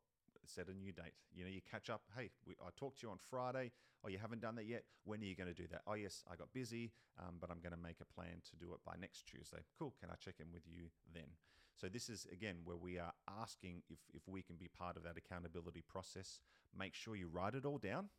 set 0.45 0.67
a 0.67 0.73
new 0.73 0.91
date. 0.91 1.13
You 1.33 1.43
know, 1.43 1.49
you 1.49 1.61
catch 1.69 1.89
up. 1.89 2.03
Hey, 2.15 2.29
we, 2.45 2.55
I 2.61 2.69
talked 2.77 2.99
to 3.01 3.07
you 3.07 3.11
on 3.11 3.17
Friday. 3.17 3.71
Oh, 4.03 4.09
you 4.09 4.17
haven't 4.17 4.41
done 4.41 4.55
that 4.55 4.65
yet. 4.65 4.83
When 5.03 5.21
are 5.21 5.25
you 5.25 5.35
going 5.35 5.53
to 5.53 5.59
do 5.59 5.67
that? 5.71 5.81
Oh, 5.85 5.93
yes, 5.93 6.23
I 6.31 6.35
got 6.35 6.53
busy, 6.53 6.91
um, 7.19 7.35
but 7.39 7.51
I'm 7.51 7.59
going 7.59 7.73
to 7.73 7.81
make 7.81 7.97
a 8.01 8.13
plan 8.13 8.41
to 8.49 8.55
do 8.55 8.73
it 8.73 8.79
by 8.85 8.93
next 8.99 9.27
Tuesday. 9.27 9.61
Cool. 9.77 9.93
Can 9.99 10.09
I 10.09 10.15
check 10.15 10.35
in 10.39 10.47
with 10.51 10.63
you 10.65 10.89
then? 11.13 11.29
So 11.75 11.87
this 11.87 12.09
is 12.09 12.27
again 12.31 12.57
where 12.63 12.77
we 12.77 12.99
are 12.99 13.13
asking 13.41 13.83
if 13.89 13.99
if 14.13 14.27
we 14.27 14.41
can 14.41 14.55
be 14.55 14.67
part 14.67 14.97
of 14.97 15.03
that 15.03 15.17
accountability 15.17 15.83
process. 15.87 16.39
Make 16.77 16.93
sure 16.93 17.15
you 17.15 17.27
write 17.27 17.55
it 17.55 17.65
all 17.65 17.77
down. 17.77 18.09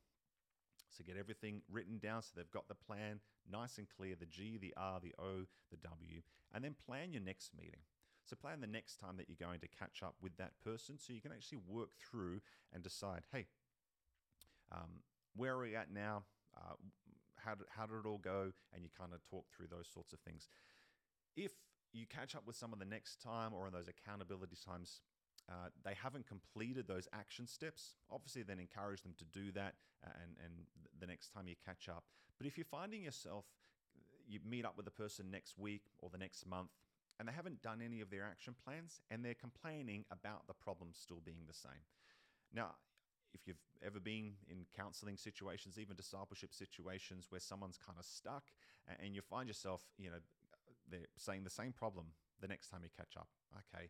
So 0.91 1.05
get 1.05 1.17
everything 1.17 1.63
written 1.71 1.99
down 1.99 2.23
so 2.23 2.33
they've 2.37 2.51
got 2.51 2.69
the 2.69 2.75
plan 2.75 3.21
nice 3.51 3.79
and 3.79 3.87
clear 3.89 4.15
the 4.15 4.27
G, 4.27 4.59
the 4.59 4.75
R, 4.77 5.01
the 5.01 5.15
O, 5.19 5.47
the 5.71 5.79
W, 5.79 6.21
and 6.53 6.63
then 6.63 6.75
plan 6.87 7.13
your 7.13 7.23
next 7.23 7.53
meeting. 7.57 7.81
So 8.25 8.37
plan 8.37 8.61
the 8.61 8.67
next 8.67 8.97
time 8.97 9.17
that 9.17 9.27
you're 9.29 9.49
going 9.49 9.61
to 9.61 9.69
catch 9.69 10.03
up 10.03 10.15
with 10.21 10.37
that 10.37 10.53
person 10.63 10.99
so 10.99 11.13
you 11.13 11.21
can 11.21 11.33
actually 11.33 11.59
work 11.67 11.91
through 11.99 12.41
and 12.73 12.83
decide, 12.83 13.23
hey, 13.33 13.47
um, 14.71 15.03
where 15.35 15.55
are 15.55 15.63
we 15.63 15.75
at 15.75 15.91
now? 15.93 16.25
Uh, 16.57 16.75
how, 17.37 17.55
did, 17.55 17.67
how 17.71 17.87
did 17.87 17.97
it 17.97 18.07
all 18.07 18.19
go? 18.19 18.53
And 18.73 18.85
you 18.85 18.91
kind 18.97 19.13
of 19.13 19.21
talk 19.29 19.47
through 19.51 19.69
those 19.69 19.89
sorts 19.93 20.13
of 20.13 20.21
things. 20.21 20.47
If 21.37 21.53
you 21.93 22.07
catch 22.07 22.35
up 22.35 22.47
with 22.47 22.57
someone 22.57 22.79
the 22.79 22.85
next 22.85 23.23
time 23.23 23.53
or 23.53 23.67
in 23.67 23.73
those 23.73 23.89
accountability 23.89 24.57
times, 24.65 25.01
uh, 25.49 25.69
they 25.85 25.95
haven't 25.95 26.27
completed 26.27 26.87
those 26.87 27.09
action 27.13 27.47
steps, 27.47 27.95
obviously 28.11 28.43
then 28.43 28.59
encourage 28.59 29.03
them 29.03 29.15
to 29.19 29.25
do 29.25 29.51
that 29.53 29.75
uh, 30.07 30.11
and, 30.23 30.37
and 30.43 30.53
the 31.01 31.07
next 31.07 31.29
time 31.33 31.49
you 31.49 31.55
catch 31.65 31.89
up. 31.89 32.05
But 32.39 32.47
if 32.47 32.57
you're 32.57 32.65
finding 32.65 33.03
yourself, 33.03 33.45
you 34.27 34.39
meet 34.49 34.65
up 34.65 34.77
with 34.77 34.85
the 34.85 34.93
person 34.93 35.31
next 35.31 35.59
week 35.59 35.83
or 35.99 36.09
the 36.11 36.19
next 36.19 36.47
month 36.47 36.71
and 37.19 37.29
they 37.29 37.33
haven't 37.33 37.63
done 37.63 37.81
any 37.85 38.01
of 38.01 38.11
their 38.11 38.25
action 38.25 38.55
plans 38.65 39.01
and 39.11 39.25
they're 39.25 39.35
complaining 39.35 40.05
about 40.11 40.47
the 40.47 40.55
problem 40.55 40.91
still 40.93 41.21
being 41.25 41.45
the 41.47 41.55
same. 41.55 41.85
Now, 42.55 42.71
if 43.35 43.47
you've 43.47 43.63
ever 43.85 43.99
been 43.99 44.33
in 44.49 44.67
counseling 44.77 45.17
situations, 45.17 45.79
even 45.79 45.97
discipleship 45.97 46.55
situations 46.55 47.27
where 47.31 47.41
someone's 47.41 47.79
kind 47.79 47.99
of 47.99 48.05
stuck 48.05 48.45
and 49.03 49.15
you 49.15 49.23
find 49.23 49.49
yourself, 49.49 49.83
you 49.99 50.11
know, 50.11 50.19
they're 50.93 51.11
saying 51.17 51.45
the 51.45 51.51
same 51.51 51.73
problem 51.73 52.07
the 52.41 52.49
next 52.49 52.69
time 52.69 52.81
you 52.85 52.91
catch 52.97 53.17
up. 53.17 53.29
Okay, 53.57 53.89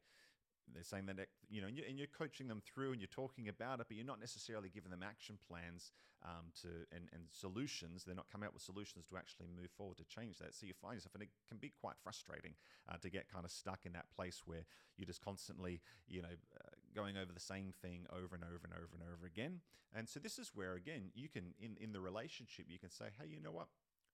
they're 0.73 0.83
saying 0.83 1.07
that 1.07 1.17
you 1.51 1.61
know, 1.61 1.67
and 1.67 1.99
you're, 1.99 2.07
coaching 2.07 2.49
them 2.49 2.62
through, 2.65 2.93
and 2.93 3.01
you're 3.01 3.09
talking 3.09 3.49
about 3.49 3.81
it, 3.81 3.87
but 3.88 3.97
you're 3.97 4.07
not 4.07 4.21
necessarily 4.21 4.71
giving 4.73 4.91
them 4.91 5.03
action 5.03 5.38
plans 5.49 5.93
um, 6.25 6.53
to 6.62 6.69
and, 6.95 7.09
and 7.12 7.25
solutions. 7.31 8.05
They're 8.05 8.15
not 8.17 8.31
coming 8.31 8.47
up 8.47 8.55
with 8.55 8.62
solutions 8.62 9.05
to 9.11 9.17
actually 9.17 9.49
move 9.49 9.71
forward 9.77 9.99
to 9.99 10.05
change 10.05 10.38
that. 10.38 10.55
So 10.55 10.67
you 10.67 10.73
find 10.73 10.95
yourself, 10.95 11.15
and 11.15 11.23
it 11.23 11.31
can 11.49 11.59
be 11.59 11.73
quite 11.81 11.97
frustrating 12.03 12.55
uh, 12.88 12.97
to 13.03 13.11
get 13.11 13.29
kind 13.31 13.45
of 13.45 13.51
stuck 13.51 13.85
in 13.85 13.93
that 13.93 14.07
place 14.15 14.43
where 14.47 14.65
you're 14.97 15.07
just 15.07 15.25
constantly, 15.25 15.81
you 16.07 16.23
know, 16.23 16.37
uh, 16.57 16.71
going 16.95 17.17
over 17.17 17.33
the 17.33 17.41
same 17.41 17.73
thing 17.83 18.07
over 18.11 18.35
and 18.35 18.45
over 18.45 18.65
and 18.65 18.73
over 18.73 18.95
and 18.95 19.03
over 19.03 19.27
again. 19.27 19.61
And 19.95 20.09
so 20.09 20.21
this 20.21 20.38
is 20.38 20.53
where 20.55 20.75
again 20.75 21.11
you 21.15 21.29
can 21.29 21.55
in 21.61 21.77
in 21.81 21.93
the 21.93 22.01
relationship 22.01 22.67
you 22.69 22.79
can 22.79 22.91
say, 22.91 23.07
hey, 23.21 23.29
you 23.29 23.41
know 23.41 23.53
what? 23.53 23.69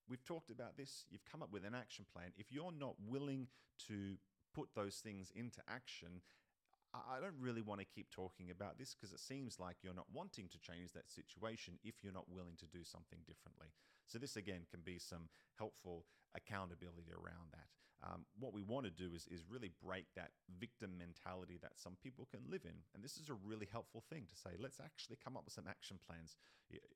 We've 0.09 0.25
talked 0.25 0.51
about 0.51 0.77
this. 0.77 1.05
You've 1.11 1.25
come 1.31 1.43
up 1.43 1.53
with 1.53 1.65
an 1.65 1.75
action 1.75 2.07
plan. 2.13 2.33
If 2.37 2.51
you're 2.51 2.73
not 2.73 2.95
willing 3.07 3.49
to 3.89 4.17
put 4.55 4.69
those 4.75 4.97
things 4.97 5.31
into 5.35 5.61
action, 5.69 6.23
I 6.95 7.21
don't 7.21 7.37
really 7.39 7.61
want 7.61 7.81
to 7.81 7.87
keep 7.87 8.11
talking 8.11 8.51
about 8.51 8.79
this 8.79 8.95
because 8.95 9.13
it 9.13 9.21
seems 9.21 9.61
like 9.61 9.77
you're 9.83 9.95
not 9.95 10.09
wanting 10.13 10.49
to 10.49 10.59
change 10.59 10.93
that 10.93 11.11
situation 11.11 11.79
if 11.85 12.03
you're 12.03 12.17
not 12.17 12.31
willing 12.31 12.57
to 12.61 12.67
do 12.67 12.83
something 12.83 13.19
differently. 13.27 13.69
So, 14.07 14.19
this 14.19 14.37
again 14.37 14.65
can 14.71 14.81
be 14.81 14.99
some 14.99 15.29
helpful 15.59 16.07
accountability 16.35 17.13
around 17.13 17.53
that. 17.53 17.69
Um, 18.05 18.25
what 18.39 18.53
we 18.53 18.63
want 18.63 18.85
to 18.87 18.91
do 18.91 19.15
is, 19.15 19.27
is 19.27 19.43
really 19.51 19.71
break 19.83 20.07
that 20.15 20.31
victim 20.61 20.97
mentality 20.97 21.59
that 21.63 21.73
some 21.77 21.97
people 22.03 22.29
can 22.31 22.41
live 22.49 22.63
in. 22.65 22.79
And 22.95 23.03
this 23.03 23.17
is 23.17 23.29
a 23.29 23.35
really 23.35 23.67
helpful 23.71 24.05
thing 24.09 24.27
to 24.31 24.37
say, 24.37 24.51
let's 24.59 24.79
actually 24.79 25.19
come 25.23 25.37
up 25.37 25.45
with 25.45 25.55
some 25.55 25.67
action 25.69 25.99
plans. 26.07 26.37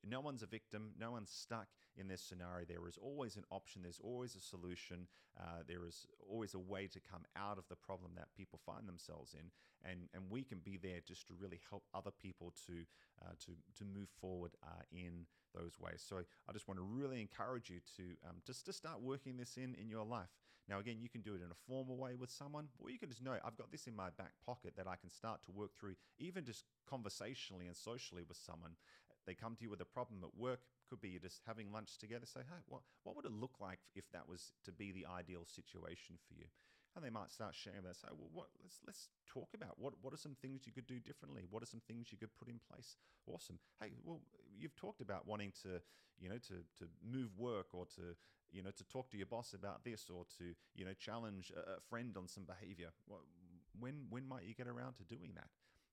No 0.04 0.20
one's 0.20 0.42
a 0.42 0.46
victim, 0.46 0.92
no 0.98 1.10
one's 1.10 1.30
stuck 1.30 1.66
in 1.96 2.06
this 2.06 2.22
scenario. 2.22 2.66
There 2.66 2.86
is 2.86 2.98
always 3.02 3.36
an 3.36 3.44
option, 3.50 3.82
there's 3.82 4.00
always 4.02 4.36
a 4.36 4.40
solution, 4.40 5.08
uh, 5.40 5.62
there 5.66 5.86
is 5.86 6.06
always 6.30 6.54
a 6.54 6.58
way 6.58 6.86
to 6.88 7.00
come 7.00 7.24
out 7.36 7.58
of 7.58 7.64
the 7.68 7.76
problem 7.76 8.12
that 8.16 8.28
people 8.36 8.60
find 8.64 8.86
themselves 8.86 9.34
in. 9.34 9.50
And, 9.90 10.08
and 10.14 10.30
we 10.30 10.44
can 10.44 10.58
be 10.58 10.76
there 10.76 11.00
just 11.04 11.26
to 11.28 11.34
really 11.34 11.60
help 11.68 11.84
other 11.94 12.10
people 12.10 12.52
to, 12.66 12.84
uh, 13.24 13.32
to, 13.46 13.52
to 13.78 13.84
move 13.84 14.08
forward 14.20 14.52
uh, 14.62 14.82
in 14.92 15.26
those 15.54 15.78
ways. 15.80 16.04
So 16.06 16.18
I 16.48 16.52
just 16.52 16.68
want 16.68 16.78
to 16.78 16.84
really 16.84 17.20
encourage 17.20 17.70
you 17.70 17.80
to 17.96 18.02
um, 18.28 18.36
just 18.46 18.66
to 18.66 18.72
start 18.72 19.00
working 19.02 19.36
this 19.36 19.56
in 19.56 19.74
in 19.80 19.88
your 19.88 20.04
life. 20.04 20.30
Now, 20.68 20.78
again, 20.78 20.98
you 21.00 21.08
can 21.08 21.22
do 21.22 21.34
it 21.34 21.42
in 21.42 21.50
a 21.50 21.60
formal 21.66 21.96
way 21.96 22.14
with 22.14 22.30
someone, 22.30 22.68
or 22.78 22.90
you 22.90 22.98
can 22.98 23.08
just 23.08 23.22
know 23.22 23.36
I've 23.44 23.56
got 23.56 23.72
this 23.72 23.86
in 23.86 23.96
my 23.96 24.10
back 24.10 24.32
pocket 24.46 24.74
that 24.76 24.86
I 24.86 24.96
can 24.96 25.10
start 25.10 25.42
to 25.44 25.52
work 25.52 25.74
through, 25.74 25.94
even 26.18 26.44
just 26.44 26.64
conversationally 26.88 27.66
and 27.66 27.76
socially 27.76 28.22
with 28.26 28.36
someone. 28.36 28.76
They 29.26 29.34
come 29.34 29.54
to 29.56 29.62
you 29.62 29.70
with 29.70 29.80
a 29.80 29.84
problem 29.84 30.20
at 30.24 30.36
work. 30.38 30.60
Could 30.88 31.00
be 31.00 31.10
you're 31.10 31.20
just 31.20 31.42
having 31.46 31.72
lunch 31.72 31.98
together. 31.98 32.26
Say, 32.26 32.40
hey, 32.40 32.62
what, 32.66 32.82
what 33.02 33.16
would 33.16 33.24
it 33.24 33.32
look 33.32 33.60
like 33.60 33.78
if 33.94 34.10
that 34.12 34.28
was 34.28 34.52
to 34.64 34.72
be 34.72 34.92
the 34.92 35.06
ideal 35.06 35.44
situation 35.46 36.16
for 36.28 36.34
you? 36.34 36.46
and 36.94 37.04
they 37.04 37.10
might 37.10 37.30
start 37.30 37.54
sharing 37.54 37.82
that. 37.84 37.96
Say, 37.96 38.08
well, 38.12 38.28
what? 38.32 38.48
Let's 38.62 38.80
let's 38.86 39.08
talk 39.26 39.48
about 39.54 39.78
what 39.78 39.94
what 40.02 40.12
are 40.12 40.18
some 40.18 40.36
things 40.40 40.66
you 40.66 40.72
could 40.72 40.86
do 40.86 41.00
differently? 41.00 41.44
What 41.48 41.62
are 41.62 41.66
some 41.66 41.80
things 41.86 42.12
you 42.12 42.18
could 42.18 42.34
put 42.38 42.48
in 42.48 42.60
place? 42.70 42.96
Awesome. 43.26 43.58
Hey, 43.80 43.92
well, 44.04 44.20
you've 44.58 44.76
talked 44.76 45.00
about 45.00 45.26
wanting 45.26 45.52
to, 45.62 45.80
you 46.20 46.28
know, 46.28 46.38
to 46.48 46.60
to 46.78 46.90
move 47.02 47.30
work 47.38 47.68
or 47.72 47.86
to 47.96 48.14
you 48.52 48.62
know 48.62 48.70
to 48.70 48.84
talk 48.84 49.10
to 49.10 49.16
your 49.16 49.26
boss 49.26 49.54
about 49.54 49.84
this 49.84 50.06
or 50.14 50.24
to 50.38 50.54
you 50.74 50.84
know 50.84 50.92
challenge 50.98 51.52
a, 51.56 51.80
friend 51.88 52.16
on 52.16 52.28
some 52.28 52.44
behavior. 52.44 52.90
When 53.78 54.06
when 54.10 54.26
might 54.28 54.44
you 54.44 54.54
get 54.54 54.68
around 54.68 54.94
to 54.96 55.04
doing 55.04 55.32
that? 55.34 55.48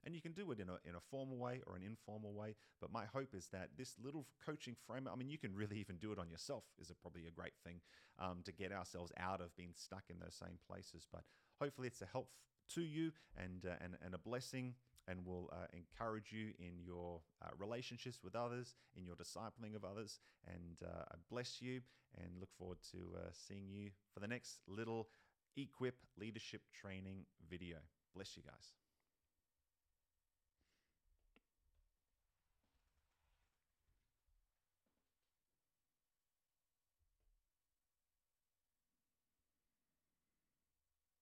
And 0.05 0.15
you 0.15 0.21
can 0.21 0.31
do 0.31 0.49
it 0.51 0.59
in 0.59 0.69
a, 0.69 0.79
in 0.87 0.95
a 0.95 1.01
formal 1.11 1.37
way 1.37 1.61
or 1.67 1.75
an 1.75 1.83
informal 1.83 2.33
way. 2.33 2.55
But 2.79 2.89
my 2.89 3.05
hope 3.05 3.35
is 3.35 3.47
that 3.51 3.71
this 3.77 3.95
little 4.01 4.25
coaching 4.45 4.77
framework, 4.87 5.13
I 5.13 5.17
mean, 5.17 5.29
you 5.29 5.37
can 5.37 5.53
really 5.53 5.77
even 5.77 5.97
do 5.97 6.13
it 6.13 6.19
on 6.19 6.29
yourself, 6.29 6.63
is 6.79 6.89
a, 6.89 6.95
probably 6.95 7.27
a 7.27 7.31
great 7.31 7.51
thing 7.65 7.81
um, 8.17 8.39
to 8.45 8.53
get 8.53 8.71
ourselves 8.71 9.11
out 9.17 9.41
of 9.41 9.53
being 9.57 9.73
stuck 9.75 10.03
in 10.09 10.17
those 10.19 10.35
same 10.35 10.57
places. 10.69 11.05
But 11.11 11.23
hopefully, 11.59 11.87
it's 11.87 12.01
a 12.01 12.05
help 12.05 12.29
to 12.75 12.81
you 12.81 13.11
and, 13.35 13.65
uh, 13.65 13.75
and, 13.81 13.97
and 14.03 14.13
a 14.13 14.17
blessing 14.17 14.75
and 15.07 15.25
will 15.25 15.49
uh, 15.51 15.65
encourage 15.73 16.31
you 16.31 16.51
in 16.59 16.81
your 16.83 17.21
uh, 17.43 17.49
relationships 17.57 18.19
with 18.23 18.35
others, 18.35 18.75
in 18.95 19.05
your 19.05 19.15
discipling 19.15 19.75
of 19.75 19.83
others. 19.83 20.19
And 20.47 20.77
uh, 20.83 21.03
I 21.11 21.15
bless 21.31 21.61
you 21.61 21.81
and 22.17 22.27
look 22.39 22.49
forward 22.57 22.79
to 22.91 22.97
uh, 23.15 23.29
seeing 23.31 23.69
you 23.69 23.89
for 24.13 24.19
the 24.19 24.27
next 24.27 24.59
little 24.67 25.07
Equip 25.57 25.95
leadership 26.17 26.61
training 26.73 27.25
video. 27.49 27.77
Bless 28.15 28.37
you 28.37 28.43
guys. 28.43 28.73